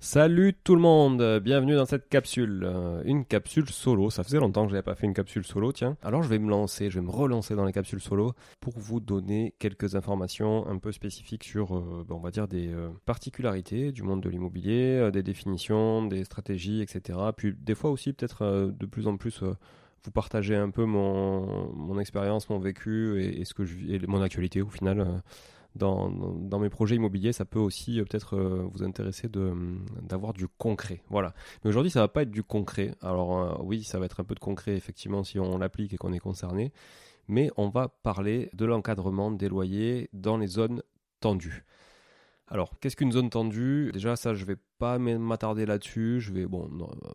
Salut 0.00 0.54
tout 0.54 0.76
le 0.76 0.80
monde, 0.80 1.40
bienvenue 1.40 1.74
dans 1.74 1.84
cette 1.84 2.08
capsule. 2.08 2.62
Euh, 2.64 3.02
une 3.04 3.24
capsule 3.24 3.68
solo, 3.68 4.10
ça 4.10 4.22
faisait 4.22 4.38
longtemps 4.38 4.62
que 4.62 4.68
je 4.68 4.74
n'avais 4.74 4.84
pas 4.84 4.94
fait 4.94 5.06
une 5.06 5.12
capsule 5.12 5.44
solo, 5.44 5.72
tiens. 5.72 5.96
Alors 6.02 6.22
je 6.22 6.28
vais 6.28 6.38
me 6.38 6.48
lancer, 6.48 6.88
je 6.88 7.00
vais 7.00 7.04
me 7.04 7.10
relancer 7.10 7.56
dans 7.56 7.64
les 7.64 7.72
capsules 7.72 8.00
solo 8.00 8.32
pour 8.60 8.78
vous 8.78 9.00
donner 9.00 9.54
quelques 9.58 9.96
informations 9.96 10.68
un 10.68 10.78
peu 10.78 10.92
spécifiques 10.92 11.42
sur, 11.42 11.76
euh, 11.76 12.04
ben, 12.08 12.14
on 12.14 12.20
va 12.20 12.30
dire, 12.30 12.46
des 12.46 12.68
euh, 12.68 12.90
particularités 13.06 13.90
du 13.90 14.04
monde 14.04 14.22
de 14.22 14.28
l'immobilier, 14.28 15.10
des 15.12 15.24
définitions, 15.24 16.06
des 16.06 16.22
stratégies, 16.22 16.80
etc. 16.80 17.18
Puis 17.36 17.56
des 17.58 17.74
fois 17.74 17.90
aussi 17.90 18.12
peut-être 18.12 18.70
de 18.70 18.86
plus 18.86 19.08
en 19.08 19.16
plus 19.16 19.42
vous 19.42 20.10
partager 20.12 20.54
un 20.54 20.70
peu 20.70 20.84
mon, 20.84 21.98
expérience, 21.98 22.48
mon 22.50 22.60
vécu 22.60 23.20
et, 23.20 23.42
mon 24.06 24.22
actualité 24.22 24.62
au 24.62 24.68
final 24.68 25.22
dans, 25.78 26.58
mes 26.58 26.68
projets 26.68 26.96
immobiliers, 26.96 27.32
ça 27.32 27.44
peut 27.44 27.58
aussi 27.58 28.00
euh, 28.00 28.04
peut-être 28.04 28.36
euh, 28.36 28.68
vous 28.72 28.82
intéresser 28.82 29.28
d'avoir 30.02 30.32
du 30.32 30.48
concret. 30.48 31.02
Voilà. 31.08 31.34
Mais 31.62 31.70
aujourd'hui, 31.70 31.90
ça 31.90 32.00
va 32.00 32.08
pas 32.08 32.22
être 32.22 32.30
du 32.30 32.42
concret. 32.42 32.94
Alors 33.00 33.38
euh, 33.38 33.54
oui, 33.62 33.84
ça 33.84 33.98
va 33.98 34.06
être 34.06 34.20
un 34.20 34.24
peu 34.24 34.34
de 34.34 34.40
concret 34.40 34.76
effectivement 34.76 35.24
si 35.24 35.38
on 35.38 35.58
l'applique 35.58 35.92
et 35.92 35.96
qu'on 35.96 36.12
est 36.12 36.18
concerné. 36.18 36.72
Mais 37.28 37.50
on 37.56 37.68
va 37.68 37.88
parler 37.88 38.50
de 38.54 38.64
l'encadrement 38.64 39.30
des 39.30 39.48
loyers 39.48 40.08
dans 40.12 40.36
les 40.36 40.46
zones 40.46 40.82
tendues. 41.20 41.64
Alors, 42.48 42.78
qu'est-ce 42.80 42.96
qu'une 42.96 43.12
zone 43.12 43.28
tendue? 43.28 43.90
Déjà, 43.92 44.16
ça, 44.16 44.32
je 44.32 44.46
vais 44.46 44.56
pas 44.78 44.98
m'attarder 44.98 45.66
là-dessus. 45.66 46.20
Je 46.20 46.32
vais, 46.32 46.46
bon, 46.46 46.68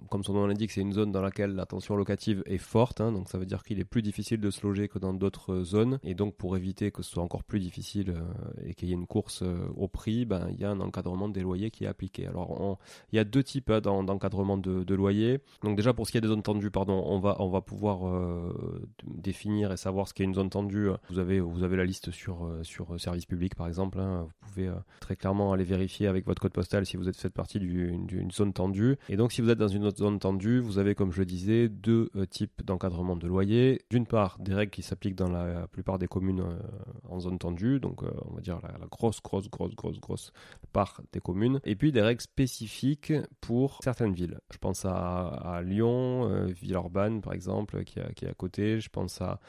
comme 0.10 0.24
son 0.24 0.34
nom 0.34 0.46
l'indique, 0.46 0.72
c'est 0.72 0.82
une 0.82 0.94
zone 0.94 1.12
dans 1.12 1.22
laquelle 1.22 1.56
la 1.56 1.66
tension 1.66 1.96
locative 1.96 2.44
est 2.46 2.58
forte, 2.58 3.02
hein, 3.02 3.12
donc 3.12 3.30
ça 3.30 3.38
veut 3.38 3.46
dire 3.46 3.64
qu'il 3.64 3.80
est 3.80 3.86
plus 3.86 4.02
difficile 4.02 4.40
de 4.40 4.52
se 4.52 4.66
loger 4.66 4.88
que 4.88 5.00
dans 5.00 5.14
d'autres 5.14 5.64
zones. 5.64 6.00
Et 6.04 6.14
donc, 6.14 6.36
pour 6.36 6.58
éviter 6.58 6.92
que 6.92 7.02
ce 7.02 7.12
soit 7.12 7.24
encore 7.24 7.44
plus 7.44 7.60
difficile 7.60 8.12
euh, 8.12 8.66
et 8.66 8.74
qu'il 8.74 8.90
y 8.90 8.92
ait 8.92 8.96
une 8.96 9.08
course 9.08 9.42
euh, 9.44 9.66
au 9.76 9.88
prix, 9.88 10.26
ben, 10.26 10.48
il 10.52 10.60
y 10.60 10.66
a 10.66 10.72
un 10.72 10.80
encadrement 10.82 11.30
des 11.30 11.42
loyers 11.42 11.72
qui 11.72 11.86
est 11.86 11.88
appliqué. 11.88 12.28
Alors, 12.28 12.78
il 13.12 13.16
y 13.16 13.20
a 13.20 13.24
deux 13.24 13.44
types 13.44 13.70
hein, 13.70 13.82
d'encadrement 13.82 14.58
de, 14.58 14.94
loyers. 14.94 15.40
Donc, 15.64 15.76
déjà, 15.76 15.94
pour 15.94 16.06
ce 16.06 16.12
qui 16.12 16.18
est 16.18 16.22
des 16.22 16.28
zones 16.28 16.44
tendues, 16.44 16.70
pardon, 16.70 17.04
on 17.08 17.20
va, 17.20 17.38
on 17.40 17.50
va 17.50 17.62
pouvoir 17.62 18.08
euh, 18.08 18.86
définir 19.06 19.72
et 19.72 19.78
savoir 19.78 20.08
ce 20.08 20.14
qu'est 20.14 20.24
une 20.24 20.36
zone 20.36 20.50
tendue. 20.50 20.90
Vous 21.10 21.20
avez, 21.20 21.40
vous 21.40 21.64
avez 21.64 21.78
la 21.78 21.86
liste 21.86 22.12
sur, 22.12 22.48
sur 22.62 23.00
service 23.00 23.26
public, 23.26 23.56
par 23.56 23.68
exemple. 23.68 24.00
Hein. 24.00 24.28
Vous 24.28 24.48
pouvez 24.48 24.72
très 25.00 25.16
clairement 25.16 25.54
aller 25.54 25.64
vérifier 25.64 26.08
avec 26.08 26.26
votre 26.26 26.42
code 26.42 26.54
postal 26.54 26.86
si 26.86 26.98
vous 26.98 27.08
êtes 27.08 27.18
fait 27.18 27.30
partie 27.30 27.53
d'une 27.60 28.32
zone 28.32 28.54
tendue. 28.54 28.98
Et 29.10 29.18
donc 29.18 29.32
si 29.32 29.42
vous 29.42 29.50
êtes 29.50 29.58
dans 29.58 29.68
une 29.68 29.86
autre 29.86 29.98
zone 29.98 30.20
tendue, 30.20 30.60
vous 30.60 30.80
avez 30.80 30.96
comme 30.96 31.12
je 31.12 31.20
le 31.20 31.26
disais 31.26 31.70
deux 31.70 32.10
euh, 32.16 32.26
types 32.26 32.64
d'encadrement 32.64 33.16
de 33.16 33.28
loyer. 33.28 33.82
D'une 33.90 34.06
part, 34.06 34.38
des 34.40 34.54
règles 34.54 34.72
qui 34.72 34.82
s'appliquent 34.82 35.16
dans 35.16 35.30
la 35.30 35.68
plupart 35.68 36.00
des 36.00 36.08
communes 36.08 36.42
euh, 36.42 36.60
en 37.10 37.20
zone 37.20 37.40
tendue, 37.40 37.80
donc 37.80 38.04
euh, 38.04 38.12
on 38.26 38.36
va 38.36 38.42
dire 38.42 38.60
la, 38.64 38.88
grosse, 38.88 39.22
grosse, 39.22 39.50
grosse, 39.50 39.76
grosse, 39.76 40.00
grosse 40.00 40.32
part 40.72 41.02
des 41.12 41.20
communes. 41.20 41.60
Et 41.66 41.76
puis 41.76 41.92
des 41.92 42.02
règles 42.02 42.22
spécifiques 42.22 43.14
pour 43.42 43.80
certaines 43.84 44.14
villes. 44.14 44.40
Je 44.52 44.58
pense 44.58 44.86
à, 44.86 45.62
Lyon, 45.64 46.48
Villeurbanne 46.48 47.22
par 47.22 47.34
exemple, 47.34 47.84
qui, 47.84 48.00
qui 48.16 48.26
est 48.26 48.30
à 48.30 48.34
côté. 48.34 48.80
Je 48.80 48.90
pense 48.90 49.22
à, 49.22 49.40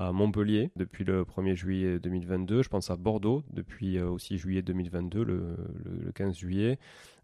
à 0.00 0.12
Montpellier 0.12 0.70
depuis 0.76 1.04
le 1.04 1.24
1er 1.24 1.54
juillet 1.54 1.98
2022. 1.98 2.62
Je 2.62 2.68
pense 2.70 2.90
à 2.90 2.96
Bordeaux 2.96 3.44
depuis 3.52 3.98
euh, 3.98 4.08
aussi 4.08 4.38
juillet 4.38 4.62
2022, 4.62 5.22
le, 5.22 5.56
15 6.14 6.38
juillet. 6.38 6.78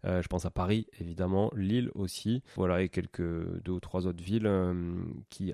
Euh, 0.05 0.21
je 0.21 0.27
pense 0.27 0.45
à 0.45 0.51
Paris, 0.51 0.85
évidemment, 0.99 1.51
Lille 1.55 1.89
aussi. 1.95 2.43
Voilà, 2.55 2.83
et 2.83 2.89
quelques 2.89 3.19
deux 3.63 3.71
ou 3.71 3.79
trois 3.79 4.05
autres 4.05 4.23
villes 4.23 4.49
qui, 5.31 5.53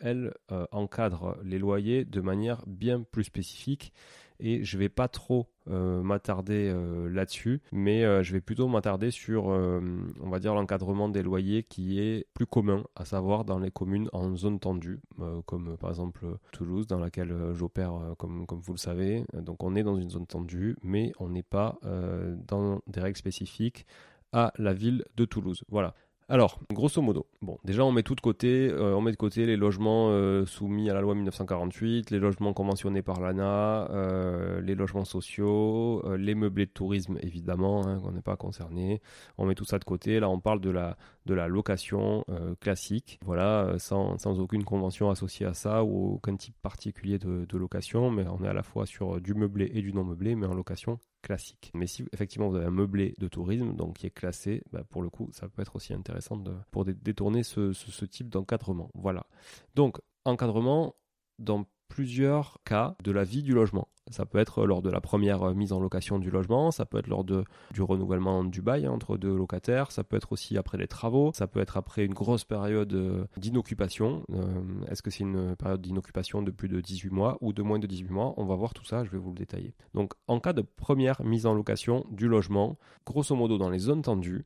elles, 0.00 0.34
encadrent 0.72 1.38
les 1.44 1.60
loyers 1.60 2.04
de 2.04 2.20
manière 2.20 2.64
bien 2.66 3.04
plus 3.12 3.24
spécifique 3.24 3.92
et 4.40 4.64
je 4.64 4.78
vais 4.78 4.88
pas 4.88 5.08
trop 5.08 5.46
euh, 5.68 6.02
m'attarder 6.02 6.70
euh, 6.74 7.08
là-dessus, 7.08 7.60
mais 7.72 8.04
euh, 8.04 8.22
je 8.22 8.32
vais 8.32 8.40
plutôt 8.40 8.66
m'attarder 8.66 9.10
sur, 9.10 9.44
on 9.44 10.30
va 10.30 10.38
dire, 10.38 10.54
l'encadrement 10.54 11.08
des 11.08 11.22
loyers 11.22 11.62
qui 11.62 12.00
est 12.00 12.26
plus 12.34 12.46
commun, 12.46 12.84
à 12.96 13.04
savoir 13.04 13.44
dans 13.44 13.58
les 13.58 13.70
communes 13.70 14.08
en 14.12 14.34
zone 14.36 14.58
tendue, 14.58 15.00
comme 15.46 15.76
par 15.76 15.90
exemple 15.90 16.26
Toulouse, 16.52 16.86
dans 16.86 16.98
laquelle 16.98 17.34
j'opère, 17.54 18.14
comme, 18.18 18.46
comme 18.46 18.60
vous 18.60 18.72
le 18.72 18.78
savez. 18.78 19.24
Donc 19.34 19.62
on 19.62 19.76
est 19.76 19.82
dans 19.82 19.96
une 19.96 20.10
zone 20.10 20.26
tendue, 20.26 20.76
mais 20.82 21.12
on 21.18 21.28
n'est 21.28 21.42
pas 21.42 21.78
dans 21.82 22.80
des 22.86 23.00
règles 23.00 23.18
spécifiques 23.18 23.86
à 24.32 24.52
la 24.58 24.72
ville 24.72 25.04
de 25.16 25.24
Toulouse. 25.24 25.64
Voilà. 25.68 25.94
Alors, 26.32 26.60
grosso 26.72 27.02
modo, 27.02 27.26
bon, 27.42 27.58
déjà 27.64 27.84
on 27.84 27.90
met 27.90 28.04
tout 28.04 28.14
de 28.14 28.20
côté, 28.20 28.68
euh, 28.70 28.94
on 28.94 29.00
met 29.00 29.10
de 29.10 29.16
côté 29.16 29.46
les 29.46 29.56
logements 29.56 30.10
euh, 30.10 30.46
soumis 30.46 30.88
à 30.88 30.94
la 30.94 31.00
loi 31.00 31.16
1948, 31.16 32.12
les 32.12 32.20
logements 32.20 32.52
conventionnés 32.52 33.02
par 33.02 33.18
l'ANA, 33.20 33.90
euh, 33.90 34.60
les 34.60 34.76
logements 34.76 35.04
sociaux, 35.04 36.04
les 36.16 36.36
meublés 36.36 36.66
de 36.66 36.70
tourisme 36.70 37.18
évidemment, 37.20 37.84
hein, 37.84 38.00
on 38.04 38.12
n'est 38.12 38.22
pas 38.22 38.36
concerné. 38.36 39.02
On 39.38 39.46
met 39.46 39.56
tout 39.56 39.64
ça 39.64 39.80
de 39.80 39.84
côté. 39.84 40.20
Là, 40.20 40.30
on 40.30 40.38
parle 40.38 40.60
de 40.60 40.70
la 40.70 40.96
de 41.26 41.34
la 41.34 41.48
location 41.48 42.24
classique, 42.60 43.18
voilà, 43.24 43.74
sans, 43.78 44.16
sans, 44.18 44.38
aucune 44.38 44.62
convention 44.64 45.10
associée 45.10 45.46
à 45.46 45.54
ça 45.54 45.82
ou 45.82 46.14
aucun 46.14 46.36
type 46.36 46.54
particulier 46.62 47.18
de, 47.18 47.44
de 47.44 47.58
location, 47.58 48.10
mais 48.12 48.24
on 48.28 48.44
est 48.44 48.48
à 48.48 48.54
la 48.54 48.62
fois 48.62 48.86
sur 48.86 49.20
du 49.20 49.34
meublé 49.34 49.68
et 49.74 49.82
du 49.82 49.92
non 49.92 50.04
meublé, 50.04 50.36
mais 50.36 50.46
en 50.46 50.54
location 50.54 51.00
classique. 51.22 51.70
Mais 51.74 51.86
si 51.86 52.04
effectivement 52.12 52.48
vous 52.48 52.56
avez 52.56 52.66
un 52.66 52.70
meublé 52.70 53.14
de 53.18 53.28
tourisme, 53.28 53.74
donc 53.74 53.98
qui 53.98 54.06
est 54.06 54.10
classé, 54.10 54.62
bah, 54.72 54.84
pour 54.88 55.02
le 55.02 55.10
coup, 55.10 55.28
ça 55.32 55.48
peut 55.48 55.62
être 55.62 55.76
aussi 55.76 55.92
intéressant 55.92 56.36
de, 56.36 56.54
pour 56.70 56.84
détourner 56.84 57.42
ce, 57.42 57.72
ce 57.72 58.04
type 58.04 58.28
d'encadrement. 58.28 58.90
Voilà. 58.94 59.26
Donc, 59.74 59.98
encadrement 60.24 60.94
dans 61.38 61.66
plusieurs 61.88 62.58
cas 62.64 62.96
de 63.02 63.10
la 63.10 63.24
vie 63.24 63.42
du 63.42 63.52
logement. 63.52 63.88
Ça 64.10 64.26
peut 64.26 64.38
être 64.38 64.66
lors 64.66 64.82
de 64.82 64.90
la 64.90 65.00
première 65.00 65.42
euh, 65.42 65.54
mise 65.54 65.72
en 65.72 65.80
location 65.80 66.18
du 66.18 66.30
logement, 66.30 66.70
ça 66.70 66.84
peut 66.84 66.98
être 66.98 67.06
lors 67.06 67.24
de, 67.24 67.44
du 67.72 67.82
renouvellement 67.82 68.44
du 68.44 68.62
bail 68.62 68.88
entre 68.88 69.16
deux 69.16 69.34
locataires, 69.34 69.92
ça 69.92 70.04
peut 70.04 70.16
être 70.16 70.32
aussi 70.32 70.58
après 70.58 70.78
les 70.78 70.86
travaux, 70.86 71.30
ça 71.34 71.46
peut 71.46 71.60
être 71.60 71.76
après 71.76 72.04
une 72.04 72.14
grosse 72.14 72.44
période 72.44 72.92
euh, 72.92 73.24
d'inoccupation. 73.36 74.24
Euh, 74.32 74.62
est-ce 74.90 75.02
que 75.02 75.10
c'est 75.10 75.24
une 75.24 75.56
période 75.56 75.80
d'inoccupation 75.80 76.42
de 76.42 76.50
plus 76.50 76.68
de 76.68 76.80
18 76.80 77.10
mois 77.10 77.38
ou 77.40 77.52
de 77.52 77.62
moins 77.62 77.78
de 77.78 77.86
18 77.86 78.10
mois? 78.10 78.34
On 78.36 78.44
va 78.44 78.56
voir 78.56 78.74
tout 78.74 78.84
ça, 78.84 79.04
je 79.04 79.10
vais 79.10 79.18
vous 79.18 79.30
le 79.30 79.36
détailler. 79.36 79.74
Donc 79.94 80.14
en 80.26 80.40
cas 80.40 80.52
de 80.52 80.62
première 80.62 81.22
mise 81.22 81.46
en 81.46 81.54
location 81.54 82.04
du 82.10 82.28
logement, 82.28 82.78
grosso 83.06 83.34
modo 83.34 83.58
dans 83.58 83.70
les 83.70 83.78
zones 83.78 84.02
tendues, 84.02 84.44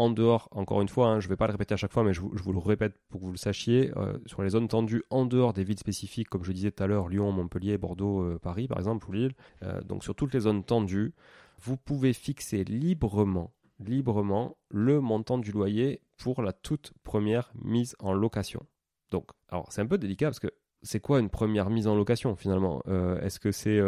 en 0.00 0.08
dehors, 0.08 0.48
encore 0.52 0.80
une 0.80 0.88
fois, 0.88 1.08
hein, 1.08 1.20
je 1.20 1.26
ne 1.26 1.28
vais 1.28 1.36
pas 1.36 1.46
le 1.46 1.52
répéter 1.52 1.74
à 1.74 1.76
chaque 1.76 1.92
fois, 1.92 2.02
mais 2.04 2.14
je 2.14 2.22
vous, 2.22 2.52
le 2.52 2.58
répète 2.58 2.94
pour 3.10 3.20
que 3.20 3.26
vous 3.26 3.32
le 3.32 3.36
sachiez, 3.36 3.92
euh, 3.98 4.16
sur 4.24 4.42
les 4.42 4.48
zones 4.48 4.66
tendues 4.66 5.02
en 5.10 5.26
dehors 5.26 5.52
des 5.52 5.62
villes 5.62 5.78
spécifiques, 5.78 6.30
comme 6.30 6.42
je 6.42 6.52
disais 6.52 6.70
tout 6.70 6.82
à 6.82 6.86
l'heure, 6.86 7.10
Lyon, 7.10 7.30
Montpellier, 7.32 7.76
Bordeaux, 7.76 8.22
euh, 8.22 8.38
Paris 8.38 8.66
par 8.66 8.78
exemple, 8.78 9.06
ou 9.10 9.12
Lille, 9.12 9.34
euh, 9.62 9.82
donc 9.82 10.02
sur 10.02 10.14
toutes 10.14 10.32
les 10.32 10.40
zones 10.40 10.64
tendues, 10.64 11.12
vous 11.58 11.76
pouvez 11.76 12.14
fixer 12.14 12.64
librement, 12.64 13.52
librement 13.78 14.56
le 14.70 15.02
montant 15.02 15.36
du 15.36 15.52
loyer 15.52 16.00
pour 16.16 16.40
la 16.40 16.54
toute 16.54 16.94
première 17.04 17.52
mise 17.62 17.94
en 17.98 18.14
location. 18.14 18.64
Donc, 19.10 19.26
alors 19.48 19.70
c'est 19.70 19.82
un 19.82 19.86
peu 19.86 19.98
délicat 19.98 20.28
parce 20.28 20.40
que 20.40 20.50
c'est 20.80 21.00
quoi 21.00 21.20
une 21.20 21.28
première 21.28 21.68
mise 21.68 21.86
en 21.86 21.94
location 21.94 22.36
finalement? 22.36 22.82
Est-ce 23.20 23.38
que 23.38 23.52
c'est 23.52 23.78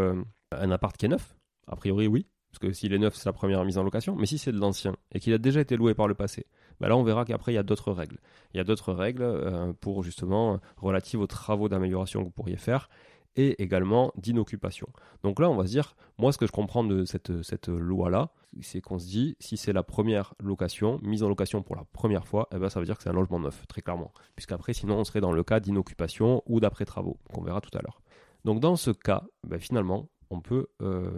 un 0.50 0.70
appart 0.70 0.94
qui 0.94 1.06
est 1.06 1.08
neuf? 1.08 1.34
A 1.66 1.76
priori 1.76 2.06
oui. 2.06 2.26
Parce 2.52 2.58
que 2.58 2.72
s'il 2.72 2.92
est 2.92 2.98
neuf, 2.98 3.14
c'est 3.14 3.26
la 3.26 3.32
première 3.32 3.64
mise 3.64 3.78
en 3.78 3.82
location. 3.82 4.14
Mais 4.14 4.26
si 4.26 4.36
c'est 4.36 4.52
de 4.52 4.58
l'ancien 4.58 4.94
et 5.12 5.20
qu'il 5.20 5.32
a 5.32 5.38
déjà 5.38 5.60
été 5.60 5.76
loué 5.76 5.94
par 5.94 6.06
le 6.06 6.14
passé, 6.14 6.46
bah 6.80 6.88
là 6.88 6.96
on 6.96 7.02
verra 7.02 7.24
qu'après 7.24 7.52
il 7.52 7.54
y 7.54 7.58
a 7.58 7.62
d'autres 7.62 7.92
règles. 7.92 8.18
Il 8.52 8.58
y 8.58 8.60
a 8.60 8.64
d'autres 8.64 8.92
règles 8.92 9.22
euh, 9.22 9.72
pour 9.80 10.02
justement 10.02 10.60
relatives 10.76 11.20
aux 11.20 11.26
travaux 11.26 11.70
d'amélioration 11.70 12.20
que 12.20 12.26
vous 12.26 12.30
pourriez 12.30 12.58
faire 12.58 12.90
et 13.36 13.62
également 13.62 14.12
d'inoccupation. 14.16 14.86
Donc 15.22 15.40
là 15.40 15.48
on 15.48 15.56
va 15.56 15.64
se 15.64 15.70
dire, 15.70 15.96
moi 16.18 16.30
ce 16.32 16.38
que 16.38 16.46
je 16.46 16.52
comprends 16.52 16.84
de 16.84 17.04
cette, 17.06 17.68
loi-là, 17.68 18.30
c'est 18.60 18.82
qu'on 18.82 18.98
se 18.98 19.06
dit, 19.06 19.36
si 19.40 19.56
c'est 19.56 19.72
la 19.72 19.82
première 19.82 20.34
location, 20.38 21.00
mise 21.02 21.22
en 21.22 21.28
location 21.28 21.62
pour 21.62 21.76
la 21.76 21.84
première 21.84 22.26
fois, 22.26 22.48
eh 22.54 22.58
ben, 22.58 22.68
ça 22.68 22.80
veut 22.80 22.84
dire 22.84 22.98
que 22.98 23.02
c'est 23.02 23.08
un 23.08 23.14
logement 23.14 23.40
neuf, 23.40 23.66
très 23.66 23.80
clairement. 23.80 24.12
Puisqu'après 24.36 24.74
sinon 24.74 24.98
on 24.98 25.04
serait 25.04 25.22
dans 25.22 25.32
le 25.32 25.42
cas 25.42 25.60
d'inoccupation 25.60 26.42
ou 26.46 26.60
d'après 26.60 26.84
travaux, 26.84 27.18
qu'on 27.32 27.42
verra 27.42 27.62
tout 27.62 27.76
à 27.76 27.80
l'heure. 27.80 28.02
Donc 28.44 28.60
dans 28.60 28.76
ce 28.76 28.90
cas, 28.90 29.24
ben, 29.44 29.58
finalement, 29.58 30.08
on 30.32 30.40
peut 30.40 30.66
euh, 30.80 31.10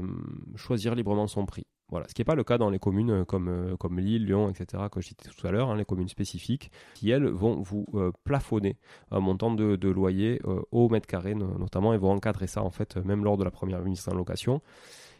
choisir 0.56 0.94
librement 0.94 1.26
son 1.26 1.46
prix. 1.46 1.66
Voilà, 1.90 2.08
ce 2.08 2.14
qui 2.14 2.20
n'est 2.20 2.24
pas 2.24 2.34
le 2.34 2.44
cas 2.44 2.58
dans 2.58 2.70
les 2.70 2.78
communes 2.78 3.10
euh, 3.10 3.24
comme, 3.24 3.48
euh, 3.48 3.76
comme 3.76 4.00
Lille, 4.00 4.26
Lyon, 4.26 4.48
etc., 4.50 4.84
que 4.90 5.00
je 5.00 5.08
citais 5.08 5.28
tout 5.28 5.46
à 5.46 5.52
l'heure, 5.52 5.70
hein, 5.70 5.76
les 5.76 5.84
communes 5.84 6.08
spécifiques, 6.08 6.72
qui 6.94 7.10
elles 7.10 7.26
vont 7.26 7.60
vous 7.60 7.86
plafonner 8.24 8.76
un 9.10 9.20
montant 9.20 9.54
de, 9.54 9.88
loyer 9.88 10.40
au 10.72 10.88
mètre 10.88 11.06
carré 11.06 11.34
notamment, 11.34 11.94
et 11.94 11.98
vont 11.98 12.10
encadrer 12.10 12.46
ça 12.46 12.62
en 12.62 12.70
fait 12.70 12.96
même 12.96 13.22
lors 13.22 13.36
de 13.36 13.44
la 13.44 13.50
première 13.50 13.80
mise 13.82 14.08
en 14.08 14.14
location. 14.14 14.60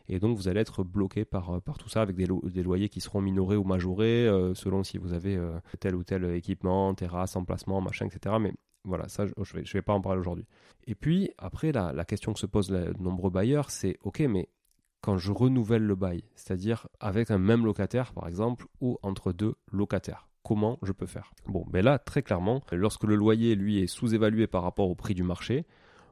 Et 0.09 0.19
donc 0.19 0.37
vous 0.37 0.49
allez 0.49 0.61
être 0.61 0.83
bloqué 0.83 1.25
par, 1.25 1.61
tout 1.79 1.89
ça 1.89 2.03
avec 2.03 2.17
des, 2.17 2.27
des 2.45 2.63
loyers 2.63 2.89
qui 2.89 3.01
seront 3.01 3.21
minorés 3.21 3.57
ou 3.57 3.65
majorés 3.65 4.27
selon 4.55 4.83
si 4.83 4.99
vous 4.99 5.13
avez 5.13 5.39
tel 5.81 5.95
ou 5.95 6.03
tel 6.03 6.25
équipement, 6.35 6.93
terrasse, 6.95 7.37
emplacement, 7.37 7.81
machin, 7.81 8.07
etc. 8.07 8.37
Mais 8.41 8.53
voilà, 8.85 9.09
ça, 9.09 9.27
je 9.27 9.33
ne 9.57 9.63
vais, 9.63 9.83
pas 9.83 9.93
en 9.93 10.01
parler 10.01 10.21
aujourd'hui. 10.21 10.47
Et 10.87 10.95
puis, 10.95 11.31
après, 11.39 11.73
la, 11.73 12.05
question 12.05 12.33
que 12.33 12.39
se 12.39 12.47
posent 12.47 12.69
de 12.69 12.95
nombreux 12.99 13.31
bailleurs, 13.31 13.71
c'est 13.71 13.99
OK, 14.03 14.21
mais 14.21 14.49
quand 15.01 15.19
je 15.19 15.33
renouvelle 15.33 15.83
le 15.83 15.95
bail, 15.95 16.25
c'est-à-dire 16.35 16.89
avec 17.01 17.31
un 17.31 17.39
même 17.39 17.65
locataire, 17.65 18.13
par 18.13 18.29
exemple, 18.29 18.67
ou 18.81 18.99
entre 19.03 19.33
deux 19.33 19.55
locataires, 19.71 20.29
comment 20.43 20.79
je 20.83 20.93
peux 20.93 21.07
faire? 21.07 21.33
Bon, 21.47 21.65
ben 21.69 21.85
là, 21.85 21.99
très 21.99 22.23
clairement, 22.23 22.63
lorsque 22.73 23.05
le 23.05 23.15
loyer, 23.15 23.55
lui, 23.55 23.83
est 23.83 23.87
sous-évalué 23.87 24.47
par 24.47 24.63
rapport 24.63 24.89
au 24.89 24.95
prix 24.95 25.15
du 25.15 25.23
marché, 25.23 25.67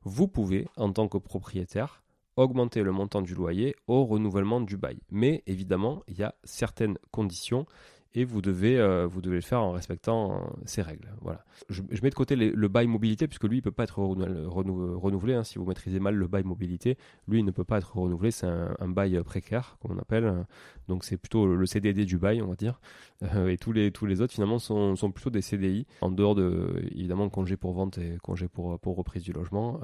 vous 0.04 0.28
pouvez, 0.28 0.66
en 0.76 0.92
tant 0.92 1.08
que 1.08 1.18
propriétaire, 1.18 2.02
augmenter 2.36 2.82
le 2.82 2.92
montant 2.92 3.22
du 3.22 3.34
loyer 3.34 3.76
au 3.86 4.04
renouvellement 4.04 4.60
du 4.60 4.76
bail. 4.76 4.98
Mais 5.10 5.42
évidemment, 5.46 6.02
il 6.08 6.18
y 6.18 6.22
a 6.22 6.34
certaines 6.44 6.98
conditions 7.10 7.66
et 8.14 8.25
vous 8.25 8.43
devez, 8.43 8.79
euh, 8.79 9.06
vous 9.06 9.23
devez 9.23 9.37
le 9.37 9.43
faire 9.43 9.62
en 9.62 9.73
respectant 9.73 10.32
euh, 10.32 10.38
ces 10.67 10.82
règles. 10.82 11.09
Voilà. 11.23 11.44
Je, 11.70 11.81
mets 12.03 12.11
de 12.11 12.14
côté 12.14 12.37
le 12.37 12.69
bail 12.69 12.87
mobilité, 12.87 13.26
puisque 13.26 13.44
lui, 13.44 13.56
il 13.56 13.61
ne 13.61 13.64
peut 13.64 13.70
pas 13.70 13.85
être 13.85 13.99
renouvelé. 14.00 15.35
Hein. 15.35 15.44
si 15.44 15.59
vous 15.59 15.64
maîtrisez 15.64 16.00
mal 16.00 16.14
le 16.14 16.26
bail 16.26 16.43
mobilité, 16.43 16.99
lui, 17.29 17.38
il 17.38 17.44
ne 17.44 17.50
peut 17.50 17.64
pas 17.64 17.79
être 17.79 17.97
renouvelé. 17.97 18.31
C'est 18.31 18.47
un, 18.47 18.88
bail 18.88 19.23
précaire, 19.25 19.79
comme 19.81 19.93
on 19.93 19.99
appelle. 19.99 20.44
Donc, 20.88 21.05
c'est 21.05 21.17
plutôt 21.17 21.47
le 21.47 21.67
CDD 21.67 22.05
du 22.05 22.19
bail, 22.19 22.43
on 22.43 22.49
va 22.49 22.56
dire. 22.56 22.81
Euh, 23.23 23.49
et 23.49 23.56
tous 23.56 23.73
les, 23.73 23.91
tous 23.91 24.05
les 24.05 24.20
autres, 24.20 24.35
finalement, 24.35 24.59
sont, 24.59 24.97
sont 24.97 25.11
plutôt 25.11 25.31
des 25.31 25.41
CDI. 25.41 25.87
En 26.03 26.11
dehors 26.11 26.35
de, 26.35 26.85
évidemment, 26.94 27.29
congé 27.31 27.56
pour 27.56 27.73
vente 27.73 27.97
et 27.99 28.19
congé 28.23 28.49
pour, 28.49 28.79
pour 28.81 28.97
reprise 28.97 29.23
du 29.23 29.32
logement, 29.32 29.81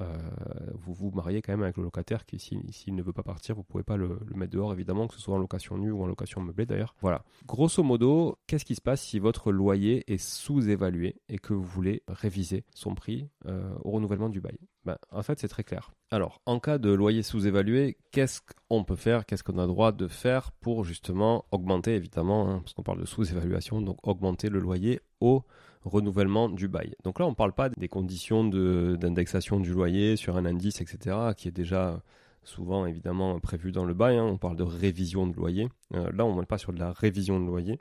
vous 0.74 0.92
vous 0.92 1.10
mariez 1.12 1.40
quand 1.40 1.52
même 1.52 1.62
avec 1.62 1.76
le 1.76 1.84
locataire 1.84 2.26
qui, 2.26 2.38
s'il 2.38 2.94
ne 2.94 3.02
veut 3.02 3.12
pas 3.12 3.22
partir, 3.22 3.54
vous 3.54 3.62
ne 3.62 3.66
pouvez 3.66 3.84
pas 3.84 3.96
le 3.96 4.18
mettre 4.34 4.52
dehors, 4.52 4.72
évidemment, 4.72 5.06
que 5.06 5.14
ce 5.14 5.20
soit 5.20 5.34
en 5.34 5.38
location 5.38 5.78
nue 5.78 5.90
ou 5.90 6.02
en 6.02 6.06
location 6.06 6.40
meublée, 6.40 6.66
d'ailleurs. 6.66 6.94
Voilà. 7.00 7.24
Grosso 7.46 7.82
modo, 7.82 8.17
qu'est-ce 8.46 8.64
qui 8.64 8.74
se 8.74 8.80
passe 8.80 9.02
si 9.02 9.18
votre 9.18 9.52
loyer 9.52 10.04
est 10.12 10.18
sous-évalué 10.18 11.16
et 11.28 11.38
que 11.38 11.52
vous 11.52 11.62
voulez 11.64 12.02
réviser 12.08 12.64
son 12.74 12.94
prix 12.94 13.28
euh, 13.46 13.70
au 13.82 13.92
renouvellement 13.92 14.28
du 14.28 14.40
bail? 14.40 14.58
Ben, 14.84 14.96
En 15.10 15.22
fait, 15.22 15.38
c'est 15.38 15.48
très 15.48 15.64
clair. 15.64 15.90
Alors, 16.10 16.40
en 16.46 16.58
cas 16.58 16.78
de 16.78 16.90
loyer 16.90 17.22
sous-évalué, 17.22 17.98
qu'est-ce 18.12 18.40
qu'on 18.68 18.84
peut 18.84 18.96
faire? 18.96 19.26
Qu'est-ce 19.26 19.42
qu'on 19.42 19.58
a 19.58 19.66
droit 19.66 19.92
de 19.92 20.08
faire 20.08 20.52
pour 20.52 20.84
justement 20.84 21.44
augmenter, 21.50 21.94
évidemment, 21.94 22.48
hein, 22.48 22.60
parce 22.60 22.72
qu'on 22.74 22.82
parle 22.82 23.00
de 23.00 23.06
sous-évaluation, 23.06 23.82
donc 23.82 23.98
augmenter 24.06 24.48
le 24.48 24.60
loyer 24.60 25.00
au 25.20 25.44
renouvellement 25.84 26.48
du 26.48 26.68
bail? 26.68 26.94
Donc 27.04 27.18
là, 27.18 27.26
on 27.26 27.30
ne 27.30 27.34
parle 27.34 27.52
pas 27.52 27.68
des 27.68 27.88
conditions 27.88 28.44
d'indexation 28.44 29.60
du 29.60 29.72
loyer 29.72 30.16
sur 30.16 30.36
un 30.36 30.46
indice, 30.46 30.80
etc., 30.80 31.16
qui 31.36 31.48
est 31.48 31.52
déjà 31.52 32.02
souvent 32.44 32.86
évidemment 32.86 33.38
prévu 33.40 33.72
dans 33.72 33.84
le 33.84 33.94
bail. 33.94 34.16
Hein. 34.16 34.24
on 34.24 34.38
parle 34.38 34.56
de 34.56 34.62
révision 34.62 35.26
de 35.26 35.34
loyer. 35.34 35.68
Euh, 35.94 36.10
là, 36.12 36.24
on 36.24 36.40
n'est 36.40 36.46
pas 36.46 36.58
sur 36.58 36.72
de 36.72 36.78
la 36.78 36.92
révision 36.92 37.40
de 37.40 37.46
loyer, 37.46 37.78